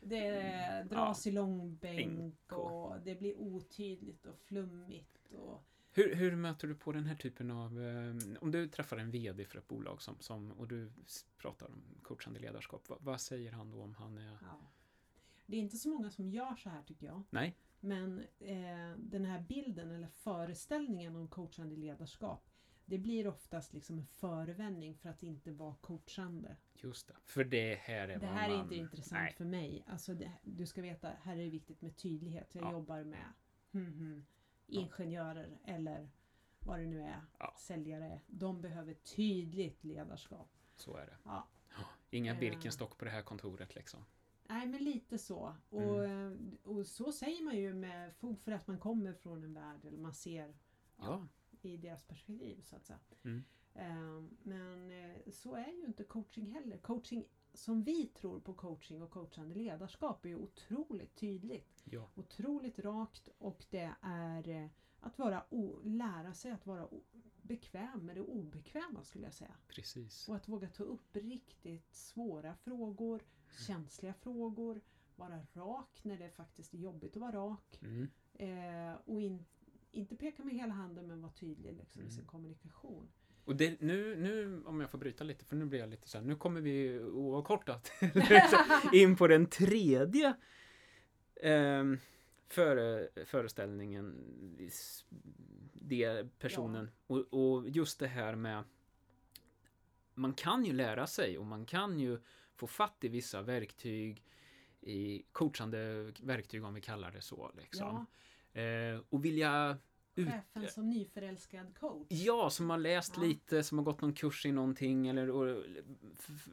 det 0.00 0.87
dras 0.90 1.26
i 1.26 1.30
långbänk 1.33 2.06
Bänk 2.18 2.52
och- 2.52 2.90
och 2.92 3.00
det 3.00 3.14
blir 3.14 3.38
otydligt 3.38 4.26
och 4.26 4.38
flummigt. 4.38 5.33
Och, 5.33 5.64
Hur, 5.97 6.15
hur 6.15 6.37
möter 6.37 6.69
du 6.69 6.75
på 6.75 6.93
den 6.93 7.07
här 7.07 7.15
typen 7.17 7.50
av... 7.50 7.83
Eh, 7.83 8.15
om 8.41 8.50
du 8.50 8.69
träffar 8.69 8.97
en 8.97 9.11
VD 9.11 9.45
för 9.45 9.59
ett 9.59 9.69
bolag 9.69 10.03
som, 10.03 10.17
som, 10.21 10.53
och 10.53 10.69
du 10.69 10.93
pratar 11.38 11.67
om 11.67 11.83
coachande 12.03 12.41
ledarskap, 12.41 12.88
vad, 12.88 12.99
vad 13.03 13.21
säger 13.21 13.53
han 13.53 13.71
då 13.71 13.83
om 13.83 13.95
han 13.95 14.19
är... 14.19 14.38
ja. 14.43 14.71
Det 15.47 15.57
är 15.57 15.61
inte 15.61 15.76
så 15.76 15.88
många 15.88 16.11
som 16.11 16.31
gör 16.31 16.57
så 16.57 16.69
här 16.71 16.83
tycker 16.83 17.07
jag. 17.07 17.23
Nej. 17.31 17.57
Men 17.81 18.21
eh, 18.38 18.97
den 18.99 19.25
här 19.25 19.41
bilden 19.41 19.91
eller 19.91 20.09
föreställningen 20.09 21.17
om 21.17 21.29
coachande 21.29 21.76
ledarskap 21.76 22.50
det 22.87 22.99
blir 22.99 23.26
oftast 23.26 23.73
liksom 23.73 23.99
en 23.99 24.07
förevändning 24.07 24.95
för 24.95 25.09
att 25.09 25.23
inte 25.23 25.53
vara 25.53 25.75
coachande. 25.75 26.57
Just 26.75 27.09
det. 27.09 27.15
För 27.25 27.45
det 27.45 27.75
här 27.75 28.09
är 28.09 28.19
Det 28.19 28.26
här 28.26 28.49
är 28.50 28.53
man... 28.57 28.62
inte 28.62 28.75
intressant 28.75 29.23
Nej. 29.23 29.35
för 29.37 29.45
mig. 29.45 29.85
Alltså 29.87 30.15
det, 30.15 30.33
du 30.43 30.67
ska 30.67 30.83
veta, 30.83 31.12
här 31.23 31.37
är 31.37 31.45
det 31.45 31.50
viktigt 31.50 31.83
med 31.83 31.97
tydlighet. 31.97 32.55
Jag 32.55 32.65
Ja. 32.65 32.73
jobbar 32.73 33.05
med 33.05 33.33
hmm, 33.73 33.93
hmm, 33.93 34.26
ingenjörer 34.66 35.58
eller 35.64 36.08
vad 36.61 36.78
det 36.78 36.87
nu 36.87 37.02
är, 37.02 37.20
Ja. 37.38 37.54
säljare. 37.58 38.20
De 38.26 38.61
behöver 38.61 38.94
tydligt 38.94 39.85
ledarskap. 39.85 40.49
Så 40.76 40.96
är 40.96 41.06
det. 41.06 41.16
Ja. 41.25 41.49
Inga 42.11 42.32
Eh. 42.35 42.38
Birkenstock 42.40 42.99
på 42.99 43.04
det 43.04 43.11
här 43.11 43.23
kontoret 43.23 43.75
liksom. 43.75 44.04
Nej, 44.49 44.66
men 44.66 44.85
lite 44.85 45.18
så. 45.18 45.54
Och, 45.68 46.04
eh, 46.04 46.32
och 46.62 46.87
så 46.87 47.12
säger 47.12 47.44
man 47.44 47.56
ju 47.56 47.75
med 47.75 48.14
fog 48.16 48.40
för 48.40 48.52
att 48.52 48.66
man 48.66 48.78
kommer 48.78 49.12
från 49.12 49.44
en 49.44 49.54
värld 49.54 49.85
eller 49.85 49.99
man 49.99 50.14
ser 50.14 50.54
Ja. 50.96 51.26
i 51.62 51.76
deras 51.76 52.04
perspektiv 52.04 52.62
så 52.62 52.76
att 52.76 52.85
säga. 52.87 52.99
Mm. 53.25 53.44
Eh, 53.75 54.23
Men 54.42 54.92
så 55.32 55.54
är 55.54 55.73
ju 55.73 55.85
inte 55.87 56.04
coaching 56.04 56.46
heller. 56.54 56.78
Coaching 56.78 57.25
som 57.57 57.83
vi 57.83 58.07
tror 58.07 58.41
på 58.41 58.55
coaching 58.55 59.03
och 59.03 59.11
coachande 59.11 59.55
ledarskap 59.55 60.27
är 60.27 60.35
otroligt 60.35 61.15
tydligt. 61.17 61.83
Ja. 61.85 62.09
Otroligt 62.15 62.79
rakt 62.79 63.29
och 63.39 63.65
det 63.71 63.95
är 64.01 64.49
eh, 64.49 64.69
att 65.01 65.19
vara 65.19 65.45
o- 65.51 65.81
lära 65.85 66.35
sig 66.35 66.51
att 66.51 66.67
vara 66.67 66.89
bekväm 67.43 68.07
med 68.07 68.17
det 68.17 68.21
obekväma 68.23 69.05
skulle 69.05 69.25
jag 69.25 69.35
säga. 69.35 69.55
Precis. 69.69 70.29
Och 70.29 70.37
att 70.37 70.49
våga 70.49 70.69
ta 70.69 70.83
upp 70.83 71.17
riktigt 71.17 71.95
svåra 71.95 72.55
frågor, 72.55 73.23
känsliga 73.67 74.15
frågor, 74.15 74.81
vara 75.17 75.43
rak 75.53 76.01
när 76.05 76.19
det 76.19 76.31
faktiskt 76.31 76.75
är 76.75 76.79
jobbigt 76.79 77.17
att 77.17 77.21
vara 77.21 77.33
rak. 77.37 77.81
Mm. 77.83 78.09
Eh, 78.35 78.99
och 79.05 79.21
in, 79.21 79.45
inte 79.93 80.17
peka 80.17 80.45
med 80.45 80.55
hela 80.55 80.75
handen 80.75 81.07
men 81.07 81.23
vara 81.23 81.33
tydlig 81.33 81.75
liksom, 81.75 82.03
i 82.03 82.11
sin 82.11 82.19
Mm. 82.19 82.27
kommunikation. 82.27 83.09
Och 83.47 83.57
det, 83.57 83.81
nu, 83.81 84.17
nu, 84.17 84.62
om 84.65 84.81
jag 84.81 84.91
får 84.91 84.99
bryta 84.99 85.25
lite, 85.25 85.45
för 85.45 85.57
nu 85.57 85.65
blir 85.65 85.81
jag 85.81 85.88
lite 85.88 86.09
så 86.09 86.19
här, 86.19 86.25
nu 86.25 86.37
kommer 86.37 86.61
vi 86.61 87.00
oavkortat 87.00 87.93
in 88.93 89.17
på 89.17 89.26
den 89.26 89.47
tredje 89.47 90.35
ehm, 91.43 91.99
före, 92.49 93.09
föreställningen, 93.26 94.15
det 95.73 96.38
personen. 96.38 96.91
Och, 97.07 97.35
och 97.35 97.69
just 97.69 97.99
det 97.99 98.07
här 98.07 98.35
med 98.35 98.65
man 100.15 100.35
kan 100.35 100.65
ju 100.65 100.73
lära 100.73 101.07
sig 101.07 101.38
och 101.38 101.47
man 101.47 101.67
kan 101.67 101.99
ju 101.99 102.19
få 102.55 102.67
fatt 102.67 103.05
i 103.05 103.09
vissa 103.09 103.43
verktyg 103.43 104.25
i 104.81 105.25
coachande 105.33 106.12
verktyg 106.23 106.65
om 106.65 106.75
vi 106.75 106.81
kallar 106.81 107.11
det 107.11 107.21
så. 107.21 107.53
Liksom. 107.57 108.07
Eh, 108.53 109.00
och 109.09 109.25
vilja 109.25 109.79
Chefen 110.25 110.68
som 110.68 110.90
nyförälskad 110.90 111.78
coach. 111.78 112.06
Ja, 112.11 112.50
som 112.50 112.70
har 112.70 112.78
läst 112.78 113.12
Ja. 113.16 113.23
lite, 113.23 113.62
som 113.62 113.78
har 113.78 113.85
gått 113.85 114.00
någon 114.00 114.12
kurs 114.12 114.46
i 114.46 114.52
någonting 114.52 115.08
eller 115.08 115.30
och, 115.30 115.64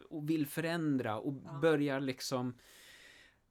och 0.09 0.29
vill 0.29 0.47
förändra 0.47 1.19
och 1.19 1.33
Ja. 1.45 1.59
börjar 1.61 1.99
liksom 1.99 2.57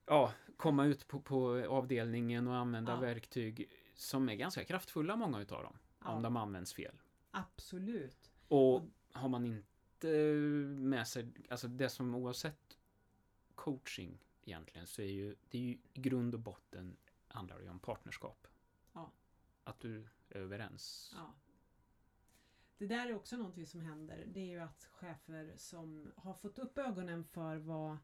ja, 0.07 0.33
komma 0.57 0.87
ut 0.87 1.09
på, 1.09 1.21
på 1.21 1.64
avdelningen 1.69 2.49
och 2.49 2.57
använda 2.57 2.92
Ja. 2.92 3.00
verktyg 3.00 3.71
som 3.95 4.28
är 4.28 4.35
ganska 4.35 4.64
kraftfulla, 4.64 5.16
många 5.16 5.40
utav 5.40 5.62
dem. 5.62 5.78
Om 5.99 6.23
de 6.23 6.37
används 6.37 6.75
fel. 6.75 6.95
Absolut. 7.31 8.31
Och 8.49 8.83
har 9.12 9.28
man 9.28 9.45
inte 9.47 10.09
med 10.78 11.09
sig, 11.09 11.28
alltså 11.50 11.69
det 11.69 11.88
som 11.88 12.14
oavsett 12.14 12.78
coaching 13.54 14.19
egentligen 14.45 14.87
så 14.87 15.02
är 15.02 15.07
ju 15.07 15.37
det 15.49 15.59
är 15.59 15.62
ju 15.62 15.71
i 15.92 16.00
grund 16.00 16.35
och 16.35 16.40
botten 16.40 16.97
handlar 17.28 17.59
det 17.59 17.64
ju 17.64 17.71
om 17.71 17.78
partnerskap. 17.78 18.47
Ja. 19.64 19.71
Att 19.71 19.81
du 19.81 20.09
är 20.28 20.37
överens. 20.37 21.12
Ja. 21.16 21.35
Det 22.78 22.87
där 22.87 23.07
är 23.09 23.14
också 23.14 23.37
någonting 23.37 23.66
som 23.66 23.81
händer. 23.81 24.25
Det 24.26 24.40
är 24.40 24.47
ju 24.47 24.59
att 24.59 24.88
chefer 24.92 25.52
som 25.57 26.12
har 26.16 26.35
fått 26.35 26.59
upp 26.59 26.78
ögonen 26.78 27.25
för 27.25 27.57
vad 27.57 27.97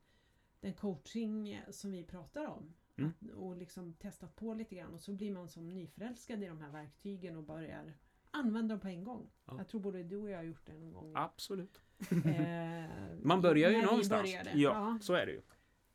den 0.61 0.75
coaching 0.75 1.63
som 1.71 1.91
vi 1.91 2.05
pratar 2.05 2.47
om 2.47 2.75
Mm. 2.97 3.13
och 3.35 3.57
liksom 3.57 3.95
testat 3.95 4.37
på 4.37 4.55
lite 4.55 4.75
grann 4.75 4.95
och 4.95 5.01
så 5.01 5.13
blir 5.13 5.33
man 5.33 5.49
som 5.49 5.69
nyförälskad 5.69 6.43
i 6.43 6.47
de 6.47 6.61
här 6.61 6.71
verktygen 6.71 7.37
och 7.37 7.43
börjar 7.43 7.95
använda 8.31 8.75
dem 8.75 8.81
på 8.81 8.89
en 8.89 9.05
gång. 9.05 9.31
Ja. 9.45 9.55
Jag 9.59 9.69
tror 9.69 9.81
både 9.81 10.03
du 10.03 10.17
och 10.17 10.31
jag 10.31 10.37
har 10.37 10.45
gjort 10.45 10.67
det 10.67 10.75
någon 10.79 10.93
gång. 10.93 11.13
Absolut. 11.17 11.81
Eh, 12.11 13.17
Man 13.23 13.41
börjar 13.43 13.71
ju 13.71 13.83
någonstans. 13.83 14.23
började. 14.23 14.51
Ja, 14.55 14.99
så 15.01 15.13
är 15.15 15.27
det 15.27 15.33
ju. 15.33 15.43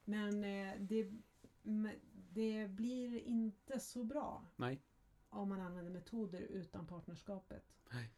Men 0.04 0.44
eh, 0.44 0.74
det, 0.80 1.12
men 1.62 1.92
det 2.32 2.68
blir 2.70 3.20
inte 3.20 3.80
så 3.80 4.04
bra 4.04 4.46
Nej. 4.56 4.82
Om 5.34 5.50
man 5.50 5.62
använder 5.62 5.92
metoder 5.92 6.40
utan 6.42 6.88
partnerskapet. 6.88 7.74
Nej. 7.92 8.14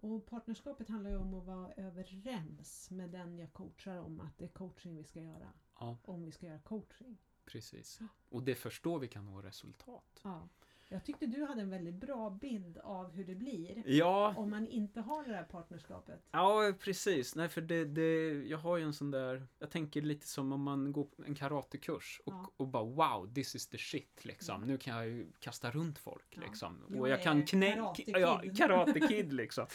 Och 0.00 0.26
partnerskapet 0.26 0.88
handlar 0.88 1.10
ju 1.10 1.16
om 1.16 1.34
att 1.34 1.44
vara 1.44 1.72
överens 1.72 2.90
med 2.90 3.10
den 3.10 3.38
jag 3.38 3.52
coachar 3.52 3.96
om 3.98 4.20
att 4.20 4.38
det 4.38 4.44
är 4.44 4.48
coaching 4.48 4.96
vi 4.96 5.04
ska 5.04 5.20
göra. 5.20 5.52
Ja, 5.80 5.98
Om 6.04 6.22
vi 6.24 6.32
ska 6.32 6.46
göra 6.46 6.58
coaching. 6.58 7.18
precis. 7.44 8.00
Och 8.28 8.42
det 8.42 8.50
är 8.52 8.56
först 8.56 8.84
då 8.84 8.98
vi 8.98 9.08
kan 9.08 9.26
nå 9.26 9.42
resultat. 9.42 10.20
Ja. 10.24 10.48
Jag 10.90 11.04
tyckte 11.04 11.26
du 11.26 11.44
hade 11.44 11.60
en 11.62 11.70
väldigt 11.70 11.94
bra 11.94 12.30
bild 12.30 12.78
av 12.78 13.10
hur 13.12 13.24
det 13.24 13.34
blir 13.34 13.82
Ja, 13.86 14.34
om 14.36 14.50
man 14.50 14.66
inte 14.66 15.00
har 15.00 15.24
det 15.24 15.30
där 15.32 15.42
partnerskapet. 15.42 16.20
ja 16.30 16.72
precis. 16.80 17.34
Nej, 17.34 17.48
för 17.48 17.60
det, 17.60 17.84
det, 17.84 18.32
jag 18.32 18.58
har 18.58 18.76
ju 18.76 18.82
en 18.84 18.92
sån 18.92 19.10
där, 19.10 19.46
jag 19.58 19.70
tänker 19.70 20.02
lite 20.02 20.26
som 20.28 20.52
om 20.52 20.62
man 20.62 20.92
går 20.92 21.08
en 21.26 21.34
karatekurs 21.34 22.20
och, 22.24 22.32
Ja. 22.32 22.52
och 22.56 22.68
bara 22.68 22.84
wow, 22.84 23.34
this 23.34 23.54
is 23.54 23.68
the 23.68 23.78
shit 23.78 24.24
liksom. 24.24 24.56
Mm. 24.56 24.68
Nu 24.68 24.78
kan 24.78 24.96
jag 24.96 25.06
ju 25.06 25.26
kasta 25.40 25.70
runt 25.70 25.98
folk 25.98 26.26
Ja. 26.36 26.42
liksom. 26.46 26.82
Och 26.98 27.08
jag 27.08 27.22
kan 27.22 27.46
knä... 27.46 27.72
Karate 27.74 28.02
Ja, 28.10 28.40
Kid. 28.42 28.56
karate 28.58 29.00
kid 29.00 29.32
liksom. 29.32 29.66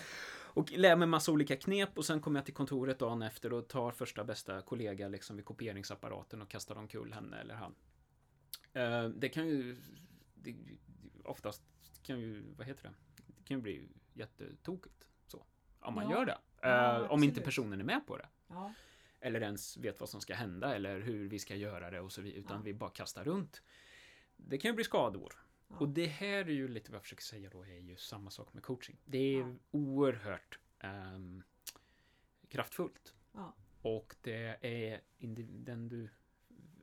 Och 0.55 0.71
lär 0.71 0.95
mig 0.95 1.07
massa 1.07 1.31
olika 1.31 1.55
knep 1.55 1.97
och 1.97 2.05
sen 2.05 2.21
kommer 2.21 2.39
jag 2.39 2.45
till 2.45 2.53
kontoret 2.53 2.99
dagen 2.99 3.21
efter 3.21 3.53
och 3.53 3.67
tar 3.67 3.91
första 3.91 4.23
bästa 4.23 4.61
kollega 4.61 5.07
liksom 5.07 5.35
vid 5.35 5.45
kopieringsapparaten 5.45 6.41
och 6.41 6.49
kastar 6.49 6.75
omkull 6.77 7.13
henne 7.13 7.37
eller 7.41 7.55
han. 7.55 7.75
Eh, 8.73 9.09
det 9.09 9.29
kan 9.29 9.47
ju 9.47 9.75
det, 10.35 10.55
oftast 11.23 11.63
kan 12.03 12.19
ju, 12.19 12.41
vad 12.57 12.67
heter 12.67 12.83
det? 12.83 12.93
Det 13.27 13.43
kan 13.43 13.57
ju 13.57 13.61
bli 13.63 13.89
jättetokigt. 14.13 15.07
Så. 15.27 15.45
Om 15.79 15.93
man 15.93 16.09
Ja. 16.09 16.11
gör 16.11 16.25
det. 16.25 16.37
Ja, 16.61 17.03
Eh, 17.05 17.11
om 17.11 17.23
inte 17.23 17.41
personen 17.41 17.79
är 17.79 17.83
med 17.83 18.07
på 18.07 18.17
det. 18.17 18.27
Ja. 18.47 18.73
Eller 19.19 19.41
ens 19.41 19.77
vet 19.77 19.99
vad 19.99 20.09
som 20.09 20.21
ska 20.21 20.33
hända 20.35 20.75
eller 20.75 20.99
hur 20.99 21.27
vi 21.29 21.39
ska 21.39 21.55
göra 21.55 21.89
det 21.91 21.99
och 21.99 22.11
så 22.11 22.21
vidare. 22.21 22.39
Utan 22.39 22.63
vi 22.63 22.73
bara 22.73 22.89
kastar 22.89 23.23
runt. 23.23 23.61
Det 24.37 24.57
kan 24.57 24.69
ju 24.71 24.75
bli 24.75 24.83
skador. 24.83 25.45
Och 25.67 25.89
det 25.89 26.05
här 26.05 26.37
är 26.45 26.49
ju 26.53 26.67
lite 26.67 26.91
vad 26.91 26.95
jag 26.95 27.03
försöker 27.03 27.23
säga 27.23 27.49
då 27.49 27.65
är 27.65 27.79
ju 27.79 27.95
samma 27.97 28.29
sak 28.29 28.53
med 28.53 28.63
coaching. 28.63 28.97
Det 29.05 29.17
är 29.17 29.55
oerhört 29.71 30.59
ehm, 30.79 31.43
kraftfullt. 32.47 33.13
Och 33.81 34.15
det 34.21 34.57
är 34.61 35.01
den 35.63 35.87
du 35.89 36.09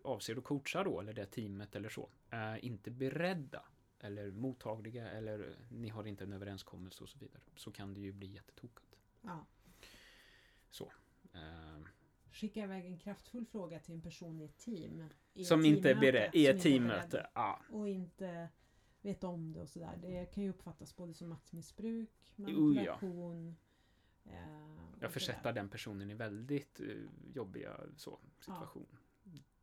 avser 0.04 0.36
att 0.36 0.44
coacha 0.44 0.84
då, 0.84 1.00
eller 1.00 1.12
det 1.12 1.26
teamet 1.26 1.76
eller 1.76 1.88
så, 1.88 2.10
är 2.30 2.64
inte 2.64 2.90
beredda 2.90 3.64
eller 4.00 4.30
mottagliga 4.30 5.10
eller 5.10 5.56
ni 5.68 5.88
har 5.88 6.06
inte 6.06 6.24
en 6.24 6.32
överenskommelse 6.32 7.02
och 7.04 7.08
så 7.08 7.18
vidare. 7.18 7.42
Så 7.56 7.72
kan 7.72 7.94
det 7.94 8.00
ju 8.00 8.12
bli 8.12 8.26
jättetokigt. 8.26 8.96
Ja. 9.22 9.46
Ehm, 11.32 11.88
Skicka 12.32 12.60
iväg 12.64 12.86
en 12.86 12.98
kraftfull 12.98 13.46
fråga 13.46 13.78
till 13.78 13.94
en 13.94 14.02
person 14.02 14.40
i 14.40 14.44
ett 14.44 14.58
team. 14.58 15.04
I 15.34 15.40
ett 15.40 15.46
som 15.46 15.64
inte 15.64 15.90
är 15.90 15.94
beredd, 15.94 16.30
i 16.34 16.46
ett 16.46 16.62
teammöte. 16.62 17.30
Ja, 17.34 17.62
Och 17.70 17.88
inte 17.88 18.48
vet 19.02 19.24
om 19.24 19.52
det 19.52 19.60
och 19.60 19.68
sådär. 19.68 19.98
Det 20.02 20.34
kan 20.34 20.44
ju 20.44 20.50
uppfattas 20.50 20.96
både 20.96 21.14
som 21.14 21.28
maktmissbruk, 21.28 22.32
ja. 22.36 22.42
manipulation. 22.42 23.56
eh, 24.24 24.94
och 24.96 25.02
Jag 25.02 25.12
försätter 25.12 25.52
den 25.52 25.68
personen 25.68 26.10
i 26.10 26.14
väldigt 26.14 26.80
uh, 26.80 27.08
jobbiga 27.34 27.80
så, 27.96 28.20
situation. 28.40 28.96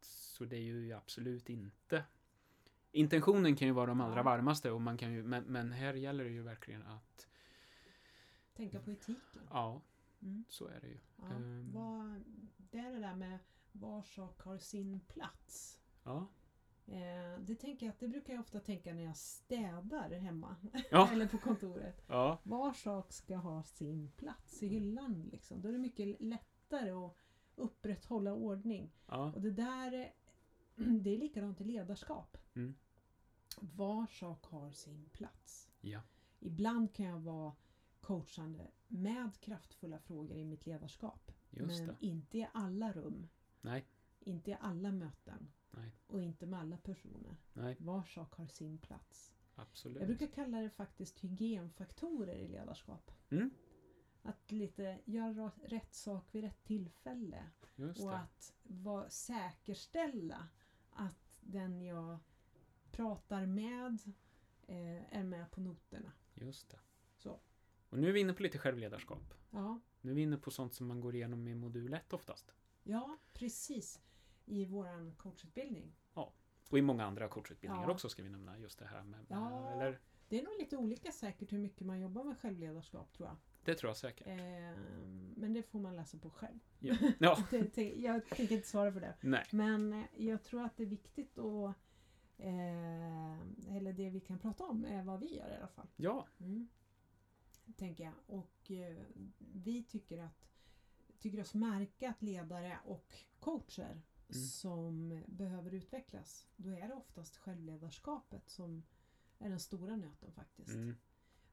Så 0.01 0.45
det 0.45 0.55
är 0.55 0.61
ju 0.61 0.93
absolut 0.93 1.49
inte 1.49 2.03
Intentionen 2.91 3.55
kan 3.55 3.67
ju 3.67 3.73
vara 3.73 3.85
de 3.85 4.01
allra 4.01 4.23
varmaste 4.23 4.71
och 4.71 4.81
man 4.81 4.97
kan 4.97 5.11
ju, 5.13 5.23
men, 5.23 5.43
men 5.43 5.71
här 5.71 5.93
gäller 5.93 6.23
det 6.23 6.29
ju 6.29 6.41
verkligen 6.41 6.83
att 6.83 7.27
Tänka 8.53 8.79
på 8.79 8.91
etiken. 8.91 9.41
ja, 9.49 9.81
Mm. 10.21 10.43
så 10.49 10.67
är 10.67 10.79
det 10.81 10.87
ju. 10.87 10.99
Ja. 11.17 11.23
Ehm. 11.35 11.71
Vad, 11.73 12.23
det 12.57 12.77
är 12.79 12.91
det 12.91 12.99
där 12.99 13.15
med 13.15 13.39
var 13.71 14.01
sak 14.01 14.41
har 14.41 14.57
sin 14.57 14.99
plats. 14.99 15.79
Ja, 16.03 16.27
Eh, 16.89 17.39
det 17.39 17.55
tänker 17.55 17.85
jag 17.85 17.93
att 17.93 17.99
det 17.99 18.07
brukar 18.07 18.33
jag 18.33 18.39
ofta 18.39 18.59
tänka 18.59 18.93
när 18.93 19.03
jag 19.03 19.17
städar 19.17 20.09
hemma. 20.09 20.55
Ja. 20.91 21.09
Eller 21.13 21.27
på 21.27 21.37
kontoret. 21.37 22.03
ja, 22.07 22.39
Var 22.43 22.73
sak 22.73 23.11
ska 23.13 23.35
ha 23.35 23.63
sin 23.63 24.11
plats 24.11 24.63
i 24.63 24.67
hyllan. 24.67 25.29
Liksom. 25.31 25.61
Då 25.61 25.67
är 25.67 25.71
det 25.71 25.77
mycket 25.77 26.21
lättare 26.21 26.91
att 26.91 27.15
upprätthålla 27.55 28.33
ordning. 28.33 28.91
ja, 29.07 29.31
Och 29.35 29.41
det 29.41 29.51
där 29.51 29.91
är- 29.91 30.13
det 31.01 31.09
är 31.13 31.17
likadant 31.17 31.61
i 31.61 31.63
ledarskap. 31.63 32.37
Mm. 32.55 32.75
Var 33.61 34.05
sak 34.07 34.45
har 34.45 34.71
sin 34.71 35.09
plats. 35.09 35.69
ja, 35.81 36.01
Ibland 36.39 36.93
kan 36.93 37.05
jag 37.05 37.19
vara 37.19 37.55
coachande 38.01 38.67
med 38.87 39.39
kraftfulla 39.39 39.99
frågor 39.99 40.37
i 40.37 40.45
mitt 40.45 40.65
ledarskap. 40.65 41.31
just 41.49 41.79
men 41.79 41.87
det. 41.87 41.95
inte 42.05 42.37
i 42.37 42.47
alla 42.53 42.91
rum. 42.93 43.27
Nej, 43.61 43.85
Inte 44.19 44.51
i 44.51 44.57
alla 44.59 44.91
möten. 44.91 45.51
Nej. 45.71 45.91
Och 46.07 46.21
inte 46.21 46.45
med 46.45 46.59
alla 46.59 46.77
personer. 46.77 47.35
Nej, 47.53 47.75
Var 47.79 48.03
sak 48.03 48.33
har 48.33 48.47
sin 48.47 48.77
plats. 48.77 49.33
absolut. 49.55 49.97
Jag 49.99 50.07
brukar 50.07 50.27
kalla 50.27 50.61
det 50.61 50.69
faktiskt 50.69 51.23
hygienfaktorer 51.23 52.35
i 52.35 52.47
ledarskap. 52.47 53.11
Mm. 53.29 53.49
Att 54.23 54.51
lite 54.51 54.99
göra 55.05 55.51
rätt 55.63 55.93
sak 55.93 56.25
vid 56.35 56.43
rätt 56.43 56.63
tillfälle. 56.63 57.43
Och 57.99 58.17
att 58.17 58.53
vara, 58.63 59.09
säkerställa 59.09 60.47
att 60.97 61.37
den 61.41 61.81
jag 61.81 62.19
pratar 62.91 63.45
med 63.45 63.99
eh, 64.67 65.17
är 65.17 65.23
med 65.23 65.51
på 65.51 65.61
noterna. 65.61 66.11
Just 66.33 66.69
det. 66.69 66.79
Så. 67.17 67.39
Och 67.89 67.99
nu 67.99 68.09
är 68.09 68.13
vi 68.13 68.19
inne 68.19 68.33
på 68.33 68.43
lite 68.43 68.57
självledarskap. 68.57 69.33
Ja, 69.51 69.79
Nu 70.01 70.11
är 70.11 70.15
vi 70.15 70.21
inne 70.21 70.37
på 70.37 70.51
sånt 70.51 70.73
som 70.73 70.87
man 70.87 71.01
går 71.01 71.15
igenom 71.15 71.47
i 71.47 71.55
modul 71.55 71.93
1 71.93 72.13
oftast. 72.13 72.53
ja 72.83 73.17
precis. 73.33 74.01
I 74.45 74.65
våran 74.65 75.15
coachutbildning. 75.15 75.95
Och 76.71 76.77
i 76.77 76.81
många 76.81 77.05
andra 77.05 77.27
coachutbildningar 77.27 77.87
Ja. 77.87 77.93
också 77.93 78.09
ska 78.09 78.23
vi 78.23 78.29
nämna 78.29 78.57
just 78.59 78.79
det 78.79 78.85
här 78.85 79.03
med... 79.03 79.25
Ja. 79.29 79.69
Eller, 79.69 79.99
Det 80.29 80.39
är 80.39 80.43
nog 80.43 80.53
lite 80.59 80.77
olika 80.77 81.11
säkert 81.11 81.51
hur 81.53 81.57
mycket 81.59 81.87
man 81.87 81.99
jobbar 81.99 82.23
med 82.23 82.37
självledarskap 82.37 83.13
tror 83.13 83.29
jag. 83.29 83.37
Det 83.67 83.75
tror 83.75 83.89
jag 83.89 83.97
säkert. 83.97 84.27
Eh, 84.27 84.79
men 85.35 85.53
det 85.53 85.63
får 85.63 85.79
man 85.79 85.95
läsa 85.95 86.17
på 86.17 86.29
själv. 86.29 86.59
Ja. 86.79 86.95
ja. 87.19 87.37
Jag 87.95 88.25
tänker 88.29 88.55
inte 88.55 88.67
svara 88.67 88.91
för 88.91 89.01
det. 89.01 89.15
Nej. 89.21 89.45
Men 89.51 89.93
eh, 89.93 90.05
jag 90.17 90.43
tror 90.43 90.65
att 90.65 90.77
det 90.77 90.83
är 90.83 90.87
viktigt 90.87 91.37
att 91.37 91.75
eh, 92.37 93.75
eller 93.75 93.93
det 93.93 94.09
vi 94.09 94.19
kan 94.19 94.39
prata 94.39 94.63
om 94.63 94.85
är 94.85 95.03
vad 95.03 95.19
vi 95.19 95.35
gör 95.35 95.49
i 95.49 95.55
alla 95.57 95.67
fall. 95.67 95.87
Ja. 95.95 96.27
Mm. 96.39 96.67
Tänker 97.77 98.03
jag. 98.03 98.13
Och 98.27 98.71
eh, 98.71 98.97
vi 99.37 99.83
tycker 99.83 100.17
att 100.17 100.49
tycker 101.19 101.41
oss 101.41 101.53
märka 101.53 102.09
att 102.09 102.21
ledare 102.21 102.77
och 102.85 103.13
coacher 103.39 104.01
Mm. 104.29 104.43
som 104.47 105.23
behöver 105.27 105.73
utvecklas, 105.73 106.47
då 106.55 106.69
är 106.69 106.87
det 106.87 106.93
oftast 106.93 107.37
självledarskapet 107.37 108.49
som 108.49 108.83
är 109.39 109.49
den 109.49 109.59
stora 109.59 109.95
nöten 109.95 110.31
faktiskt. 110.31 110.73
Mm. 110.73 110.95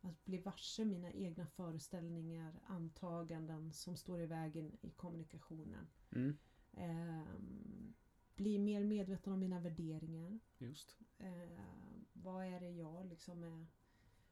Att 0.04 0.24
bli 0.24 0.38
varse 0.38 0.84
mina 0.84 1.12
egna 1.12 1.46
föreställningar, 1.46 2.60
antaganden 2.66 3.72
som 3.72 3.96
står 3.96 4.20
i 4.20 4.26
vägen 4.26 4.76
i 4.80 4.90
kommunikationen. 4.90 5.86
Mm. 6.10 6.36
Ehm, 6.72 7.94
bli 8.34 8.58
mer 8.58 8.84
medveten 8.84 9.32
om 9.32 9.40
mina 9.40 9.60
värderingar. 9.60 10.38
Just. 10.58 10.98
Ehm, 11.18 12.04
vad 12.12 12.44
är 12.46 12.60
det 12.60 12.70
jag 12.70 13.06
liksom 13.06 13.42
är 13.44 13.66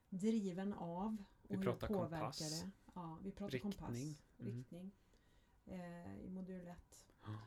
driven 0.09 0.73
av? 0.73 1.25
Och 1.43 1.51
Vi 1.51 1.57
hur 1.57 1.63
pratar 1.63 1.89
påverkar 1.89 2.21
kompass. 2.21 2.61
det? 2.63 2.71
Ja, 2.95 3.19
vi 3.23 3.33
pratar 3.33 3.53
Riktning. 3.53 3.73
kompass. 3.73 3.97
Mm. 4.39 4.57
Riktning. 4.57 4.93
Eh, 5.67 6.21
I 6.25 6.29
modul 6.29 6.67
1. 6.67 7.09
Ja. 7.23 7.39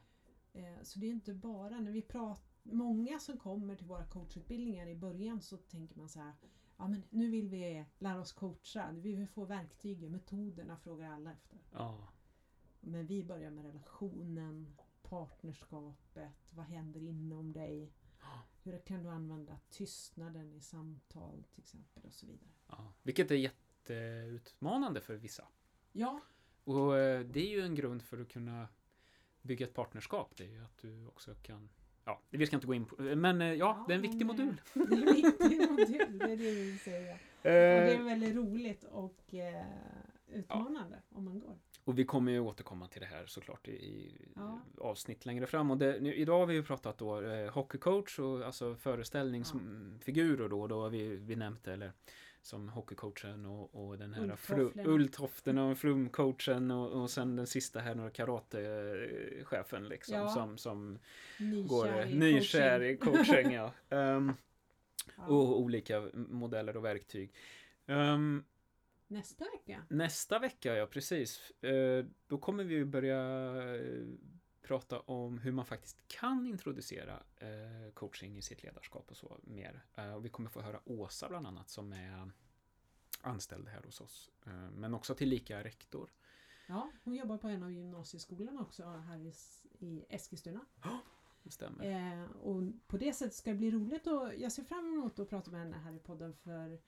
Eh, 0.54 0.82
så 0.84 1.00
det 1.00 1.06
är 1.06 1.12
inte 1.12 1.34
bara 1.34 1.80
när 1.80 1.92
vi 1.92 2.02
pratar 2.02 2.56
Många 2.72 3.20
som 3.20 3.38
kommer 3.38 3.76
till 3.76 3.86
våra 3.88 4.06
coachutbildningar 4.06 4.88
i 4.88 4.96
början 4.96 5.42
så 5.42 5.58
tänker 5.58 5.98
man 5.98 6.10
så 6.10 6.20
här 6.20 6.34
Ja 6.78 6.88
men 6.88 7.04
nu 7.10 7.30
vill 7.30 7.50
vi 7.50 7.86
lära 8.00 8.20
oss 8.20 8.32
coacha, 8.34 8.92
vi 8.92 9.16
vill 9.16 9.28
få 9.28 9.46
verktygen, 9.46 10.12
metoderna 10.12 10.78
frågar 10.78 11.12
alla 11.12 11.32
efter. 11.32 11.60
Ja. 11.72 12.08
Men 12.80 13.06
vi 13.06 13.24
börjar 13.24 13.52
med 13.52 13.66
relationen, 13.66 14.76
partnerskapet, 15.02 16.34
vad 16.50 16.66
händer 16.66 17.04
inom 17.04 17.54
dig? 17.54 17.92
Hur 18.64 18.80
kan 18.80 19.04
du 19.04 19.10
använda 19.10 19.60
tystnaden 19.70 20.54
i 20.54 20.62
samtal 20.62 21.44
till 21.54 21.62
exempel 21.62 22.04
och 22.04 22.14
så 22.14 22.26
vidare. 22.26 22.50
ja. 22.68 22.94
Vilket 23.04 23.32
är 23.32 23.36
jätteutmanande 23.36 25.02
för 25.02 25.16
vissa. 25.16 25.48
Ja, 25.92 26.22
Och 26.64 26.98
eh, 26.98 27.26
det 27.26 27.40
är 27.40 27.50
ju 27.50 27.62
en 27.62 27.76
grund 27.76 28.02
för 28.02 28.22
att 28.22 28.30
kunna 28.30 28.68
bygga 29.42 29.66
ett 29.66 29.74
partnerskap. 29.74 30.34
Det 30.38 30.44
är 30.44 30.50
ju 30.50 30.64
att 30.64 30.78
du 30.78 31.08
också 31.08 31.36
kan... 31.36 31.70
Ja, 32.06 32.22
vi 32.30 32.46
ska 32.46 32.56
inte 32.56 32.68
gå 32.68 32.74
in 32.74 32.86
på... 32.86 33.02
Men 33.02 33.42
eh, 33.42 33.54
ja, 33.54 33.86
det 33.88 33.94
är 33.94 33.96
en 33.96 34.02
viktig 34.02 34.26
men, 34.26 34.40
eh, 34.40 34.46
modul. 34.46 34.62
Det 34.74 34.96
är 34.96 35.10
en 35.10 35.16
viktig 35.16 35.72
modul, 35.72 36.18
det 36.20 36.26
är 36.26 36.30
det 36.30 36.36
vi 36.36 36.64
vill 36.72 36.80
säga. 36.80 37.14
Och 37.14 37.20
det 37.42 37.50
är 37.52 38.00
Eh, 38.00 38.04
väldigt 38.06 38.36
roligt 38.36 38.84
och 38.84 39.34
eh, 39.34 39.66
utmanande 40.28 41.02
om 41.10 41.26
man 41.26 41.40
går. 41.40 41.58
och 41.84 42.00
vi 42.00 42.06
kommer 42.06 42.32
ju 42.32 42.40
återkomma 42.40 42.88
till 42.88 43.02
det 43.02 43.08
här 43.08 43.26
såklart 43.26 43.68
i, 43.68 43.72
i 43.72 44.28
Ja. 44.36 44.60
avsnitt 44.78 45.26
längre 45.26 45.46
fram. 45.48 45.72
Och 45.72 45.78
det, 45.78 46.00
nu, 46.02 46.14
idag 46.16 46.40
har 46.40 46.46
vi 46.46 46.54
ju 46.54 46.64
pratat 46.64 46.98
då 46.98 47.22
eh, 47.22 47.52
hockeycoach 47.54 48.20
och 48.20 48.42
alltså 48.46 48.76
föreställningsfigurer 48.76 50.50
då. 50.50 50.68
Då 50.68 50.82
har 50.82 50.90
vi, 50.90 51.16
vi 51.16 51.36
nämnt 51.36 51.64
det, 51.64 51.74
eller 51.74 51.92
som 52.46 52.70
hockeycoachen 52.70 53.46
och, 53.46 53.86
och 53.88 53.98
den 53.98 54.14
här 54.14 54.36
fru, 54.36 54.72
ulltoften 54.76 55.58
och 55.58 55.78
flumcoachen 55.78 56.72
och, 56.72 57.02
och 57.02 57.10
sen 57.10 57.36
den 57.36 57.48
sista 57.48 57.80
här 57.80 57.96
några 57.96 58.10
karatechefen 58.10 59.88
liksom 59.88 60.16
Ja. 60.16 60.30
som, 60.30 60.58
som 60.58 61.00
Nykär 61.40 61.68
går 61.68 62.06
nykär 62.06 62.82
i 62.84 62.98
coaching. 62.98 63.52
ja. 63.54 63.72
Ehm, 63.90 64.34
Ja. 65.18 65.24
och 65.28 65.60
olika 65.62 66.10
modeller 66.14 66.78
och 66.78 66.86
verktyg. 66.86 67.34
Ehm, 67.86 68.44
Nästa 69.08 69.46
vecka. 69.46 69.82
nästa 69.90 70.40
vecka, 70.40 70.76
ja 70.76 70.86
precis, 70.88 71.52
eh, 71.62 72.06
då 72.28 72.38
kommer 72.38 72.64
vi 72.64 72.86
börja 72.86 73.20
eh, 73.76 74.04
prata 74.66 75.00
om 75.00 75.38
hur 75.38 75.52
man 75.52 75.66
faktiskt 75.66 76.08
kan 76.08 76.48
introducera 76.48 77.24
eh, 77.38 77.92
coaching 77.94 78.38
i 78.38 78.42
sitt 78.42 78.64
ledarskap 78.64 79.12
och 79.12 79.18
så 79.18 79.40
mer. 79.44 79.86
Eh, 79.96 80.14
och 80.14 80.26
vi 80.26 80.30
kommer 80.30 80.50
få 80.50 80.62
höra 80.62 80.80
Åsa 80.86 81.30
bland 81.30 81.48
annat 81.48 81.70
som 81.70 81.94
är 81.94 82.32
anställd 83.22 83.68
här 83.68 83.84
hos 83.84 84.02
oss. 84.02 84.32
Eh, 84.46 84.70
men 84.72 84.94
också 84.94 85.16
tillika 85.16 85.64
rektor. 85.64 86.10
Ja, 86.68 86.92
hon 87.04 87.16
jobbar 87.16 87.38
på 87.38 87.48
en 87.48 87.64
av 87.64 87.72
gymnasieskolorna 87.72 88.62
också 88.62 88.84
här 88.84 89.18
i, 89.18 89.34
i 89.80 90.06
Eskilstuna. 90.10 90.66
Det 91.44 91.52
stämmer. 91.52 91.86
Eh, 91.86 92.32
och 92.32 92.64
på 92.88 92.98
det 92.98 93.14
sättet 93.14 93.34
ska 93.34 93.50
det 93.50 93.58
bli 93.58 93.72
roligt 93.72 94.08
och 94.08 94.32
jag 94.38 94.52
ser 94.52 94.64
fram 94.64 94.94
emot 94.94 95.20
att 95.20 95.30
prata 95.30 95.52
med 95.52 95.60
henne 95.60 95.78
här 95.78 95.94
i 95.94 96.00
podden 96.00 96.34
för 96.34 96.80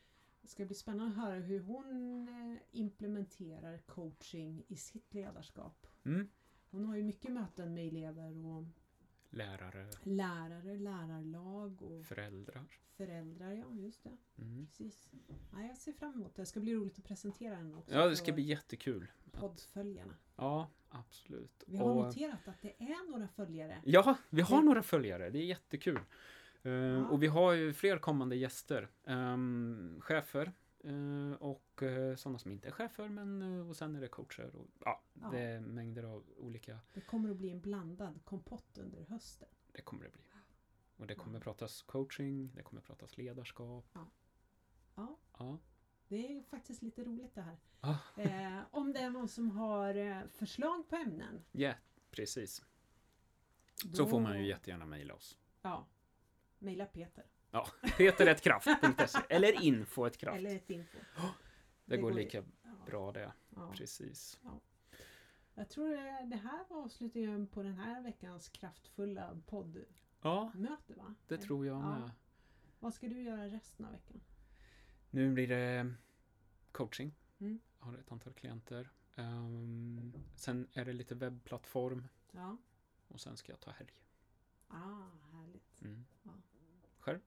det 0.42 0.48
ska 0.48 0.66
bli 0.66 0.76
spännande 0.76 1.12
att 1.12 1.28
höra 1.28 1.40
hur 1.40 1.60
hon 1.60 2.30
implementerar 2.72 3.78
coaching 3.78 4.63
i 4.68 4.76
sitt 4.76 5.13
ledarskap. 5.13 5.88
Mm. 6.06 6.30
Hon 6.71 6.86
har 6.86 6.95
ju 6.95 7.03
mycket 7.03 7.32
möten 7.32 7.73
med 7.73 7.88
elever 7.88 8.45
och 8.45 8.63
Lärare, 9.30 9.88
lärare, 10.03 10.77
lärarlag 10.77 11.82
och 11.82 12.06
föräldrar. 12.06 12.63
föräldrar. 12.97 13.51
Ja, 13.51 13.65
just 13.73 14.03
det. 14.03 14.17
Mm. 14.41 14.65
Precis. 14.67 15.12
Ja, 15.53 15.62
jag 15.62 15.77
ser 15.77 15.93
fram 15.93 16.13
emot 16.13 16.36
det. 16.36 16.41
Det 16.41 16.45
ska 16.45 16.60
bli 16.60 16.75
roligt 16.75 16.97
att 16.99 17.03
presentera 17.06 17.56
henne 17.56 17.75
också 17.75 17.95
Ja, 17.95 18.08
det 18.08 18.15
ska 18.15 18.34
bli 18.34 18.43
jättekul. 18.43 19.08
poddföljarna. 19.32 20.13
Ja, 20.36 20.69
absolut. 20.89 21.63
Vi 21.67 21.77
har 21.77 21.89
Och- 21.89 21.95
noterat 22.06 22.47
att 22.47 22.62
det 22.62 22.75
är 22.84 23.12
några 23.12 23.27
följare. 23.27 23.82
Ja, 23.86 24.17
vi 24.30 24.41
har 24.41 24.62
några 24.62 24.84
följare. 24.84 25.30
Det 25.30 25.39
är 25.39 25.45
jättekul. 25.45 25.99
Eh, 26.63 26.71
Ja. 26.71 27.08
Och 27.08 27.23
vi 27.23 27.27
har 27.27 27.53
ju 27.53 27.73
fler 27.73 27.97
kommande 27.97 28.36
gäster. 28.36 28.88
Um, 29.03 30.01
chefer 30.01 30.53
och 31.39 31.82
uh, 31.82 32.15
sådana 32.15 32.39
som 32.39 32.52
inte 32.52 32.67
är 32.67 32.71
chefer. 32.71 33.10
Men, 33.10 33.41
eh, 33.41 33.69
och 33.69 33.76
sen 33.76 33.95
är 33.95 34.02
det 34.02 34.08
coacher. 34.08 34.56
Och, 34.56 34.67
ja, 34.80 35.04
Ja. 35.21 35.30
Det 35.32 35.39
är 35.39 35.60
mängder 35.60 36.04
av 36.04 36.23
olika. 36.38 36.80
Det 36.93 37.02
kommer 37.02 37.30
att 37.30 37.38
bli 37.38 37.50
en 37.50 37.62
blandad 37.62 38.19
kompott 38.26 38.78
under 38.78 39.06
hösten. 39.06 39.47
Det 39.71 39.82
kommer 39.82 40.04
det 40.04 40.10
bli. 40.12 40.21
Och 40.97 41.08
det 41.08 41.15
kommer 41.15 41.39
pratas 41.39 41.82
coaching. 41.82 42.52
Det 42.56 42.63
kommer 42.63 42.82
pratas 42.82 43.17
ledarskap. 43.17 43.89
Ja. 43.93 44.12
Ja. 45.38 45.60
Det 46.08 46.38
är 46.38 46.43
faktiskt 46.43 46.82
lite 46.82 47.04
roligt 47.04 47.36
det 47.36 47.41
här. 47.41 47.58
Ah. 47.80 48.21
Eh, 48.21 48.62
om 48.71 48.93
det 48.93 49.00
är 49.00 49.10
någon 49.10 49.28
som 49.30 49.52
har 49.52 49.95
eh, 49.95 50.28
förslag 50.28 50.89
på 50.89 50.95
ämnen. 50.95 51.45
Ja, 51.52 51.73
precis. 52.12 52.65
Då, 53.86 53.95
Så 53.95 54.08
får 54.08 54.19
man 54.19 54.39
ju 54.39 54.47
jättegärna 54.47 54.86
mejla 54.86 55.13
oss. 55.13 55.38
Ja. 55.62 55.88
Mejla 56.60 56.86
Peter. 56.86 57.26
Ja, 57.58 57.67
peteretkraft.se 57.98 59.20
eller 59.30 59.63
info.kraft. 59.63 60.38
Eller 60.38 60.56
ett 60.56 60.70
info. 60.70 60.98
Det 61.86 61.98
går 61.98 62.12
ju- 62.12 62.17
lika 62.17 62.38
Ja, 62.63 62.70
bra 62.86 63.12
det. 63.12 63.32
ja. 63.56 63.72
Precis. 63.76 64.39
Jag 65.54 65.70
tror 65.70 65.89
det 65.89 66.26
det 66.30 66.36
här 66.38 66.65
var 66.70 66.82
avslutningen 66.84 67.48
på 67.48 67.63
den 67.63 67.74
här 67.78 68.02
veckans 68.04 68.50
kraftfulla 68.50 69.38
poddmöte 69.48 69.86
Ja, 70.22 70.52
va? 70.88 71.15
det 71.28 71.38
tror 71.38 71.65
jag 71.65 71.78
Ja. 71.78 72.00
med. 72.00 72.12
Vad 72.80 72.93
ska 72.93 73.08
du 73.08 73.22
göra 73.22 73.48
resten 73.48 73.86
av 73.86 73.91
veckan? 73.91 74.22
Nu 75.10 75.32
blir 75.34 75.48
det 75.48 75.93
coaching. 76.72 77.15
Mm. 77.39 77.60
Jag 77.80 77.86
har 77.86 77.98
ett 77.98 78.12
antal 78.12 78.34
klienter. 78.34 78.89
Ehm, 79.15 80.13
sen 80.36 80.67
är 80.74 80.86
det 80.86 80.93
lite 80.93 81.15
webbplattform 81.15 82.08
Ja. 82.32 82.58
och 83.08 83.22
sen 83.22 83.38
ska 83.38 83.52
jag 83.52 83.60
ta 83.60 83.72
helg. 83.72 83.91
Ah, 84.67 85.10
härligt. 85.32 85.82
Mm. 85.82 86.06
Ja. 86.24 86.32
Själv? 87.00 87.20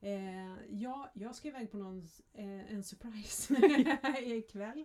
Eh, 0.00 0.56
ja, 0.70 1.10
jag 1.14 1.34
ska 1.34 1.48
iväg 1.48 1.70
på 1.70 1.76
någon, 1.76 1.98
eh, 2.32 2.72
en 2.74 2.82
surprise 2.84 3.54
ikväll. 4.24 4.84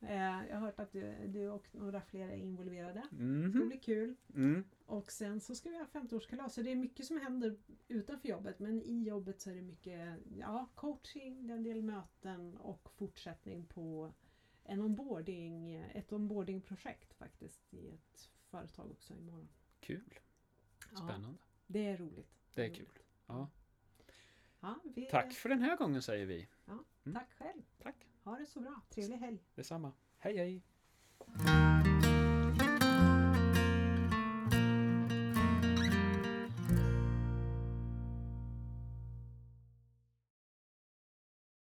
Eh, 0.00 0.46
jag 0.48 0.54
har 0.54 0.60
hört 0.60 0.80
att 0.80 0.92
du, 0.92 1.26
du 1.26 1.48
och 1.48 1.66
några 1.72 2.00
fler 2.00 2.28
är 2.28 2.36
involverade. 2.36 3.02
Det 3.10 3.16
Mhm. 3.24 3.68
blir 3.68 3.78
kul. 3.80 4.14
Mm. 4.34 4.64
Och 4.86 5.12
sen 5.12 5.40
så 5.40 5.54
ska 5.54 5.70
vi 5.70 5.78
ha 5.78 5.84
50-årskalas. 5.84 6.48
Så 6.48 6.62
det 6.62 6.70
är 6.70 6.76
mycket 6.76 7.06
som 7.06 7.20
händer 7.20 7.56
utanför 7.88 8.28
jobbet. 8.28 8.58
Men 8.58 8.82
i 8.82 9.02
jobbet 9.02 9.40
så 9.40 9.50
är 9.50 9.54
det 9.54 9.62
mycket 9.62 10.16
ja, 10.38 10.68
coaching, 10.74 11.46
det 11.46 11.54
en 11.54 11.62
del 11.62 11.82
möten 11.82 12.56
och 12.56 12.90
fortsättning 12.96 13.66
på 13.66 14.12
en 14.64 14.80
onboarding, 14.80 15.74
ett 15.76 16.12
onboardingprojekt 16.12 17.14
faktiskt 17.14 17.74
i 17.74 17.88
ett 17.88 18.30
företag 18.50 18.90
också 18.90 19.14
imorgon. 19.14 19.48
Kul. 19.80 20.18
Ja. 20.92 20.96
Spännande. 20.96 21.38
Det 21.66 21.86
är 21.86 21.96
roligt. 21.96 22.30
Det 22.54 22.64
är 22.64 22.74
kul. 22.74 22.98
Ja. 23.26 23.48
Ja, 24.60 24.80
vi, 24.84 25.06
Tack 25.06 25.32
för 25.32 25.48
den 25.48 25.62
här 25.62 25.76
gången 25.76 26.02
säger 26.02 26.26
vi. 26.26 26.48
Tack 27.14 27.28
själv. 27.38 27.62
Tack. 27.82 27.94
Ha 28.24 28.36
det 28.38 28.46
så 28.46 28.60
bra. 28.60 28.80
Trevlig 28.90 29.16
helg. 29.16 29.38
Detsamma. 29.54 29.92
Hej 30.18 30.36
hej! 30.36 30.62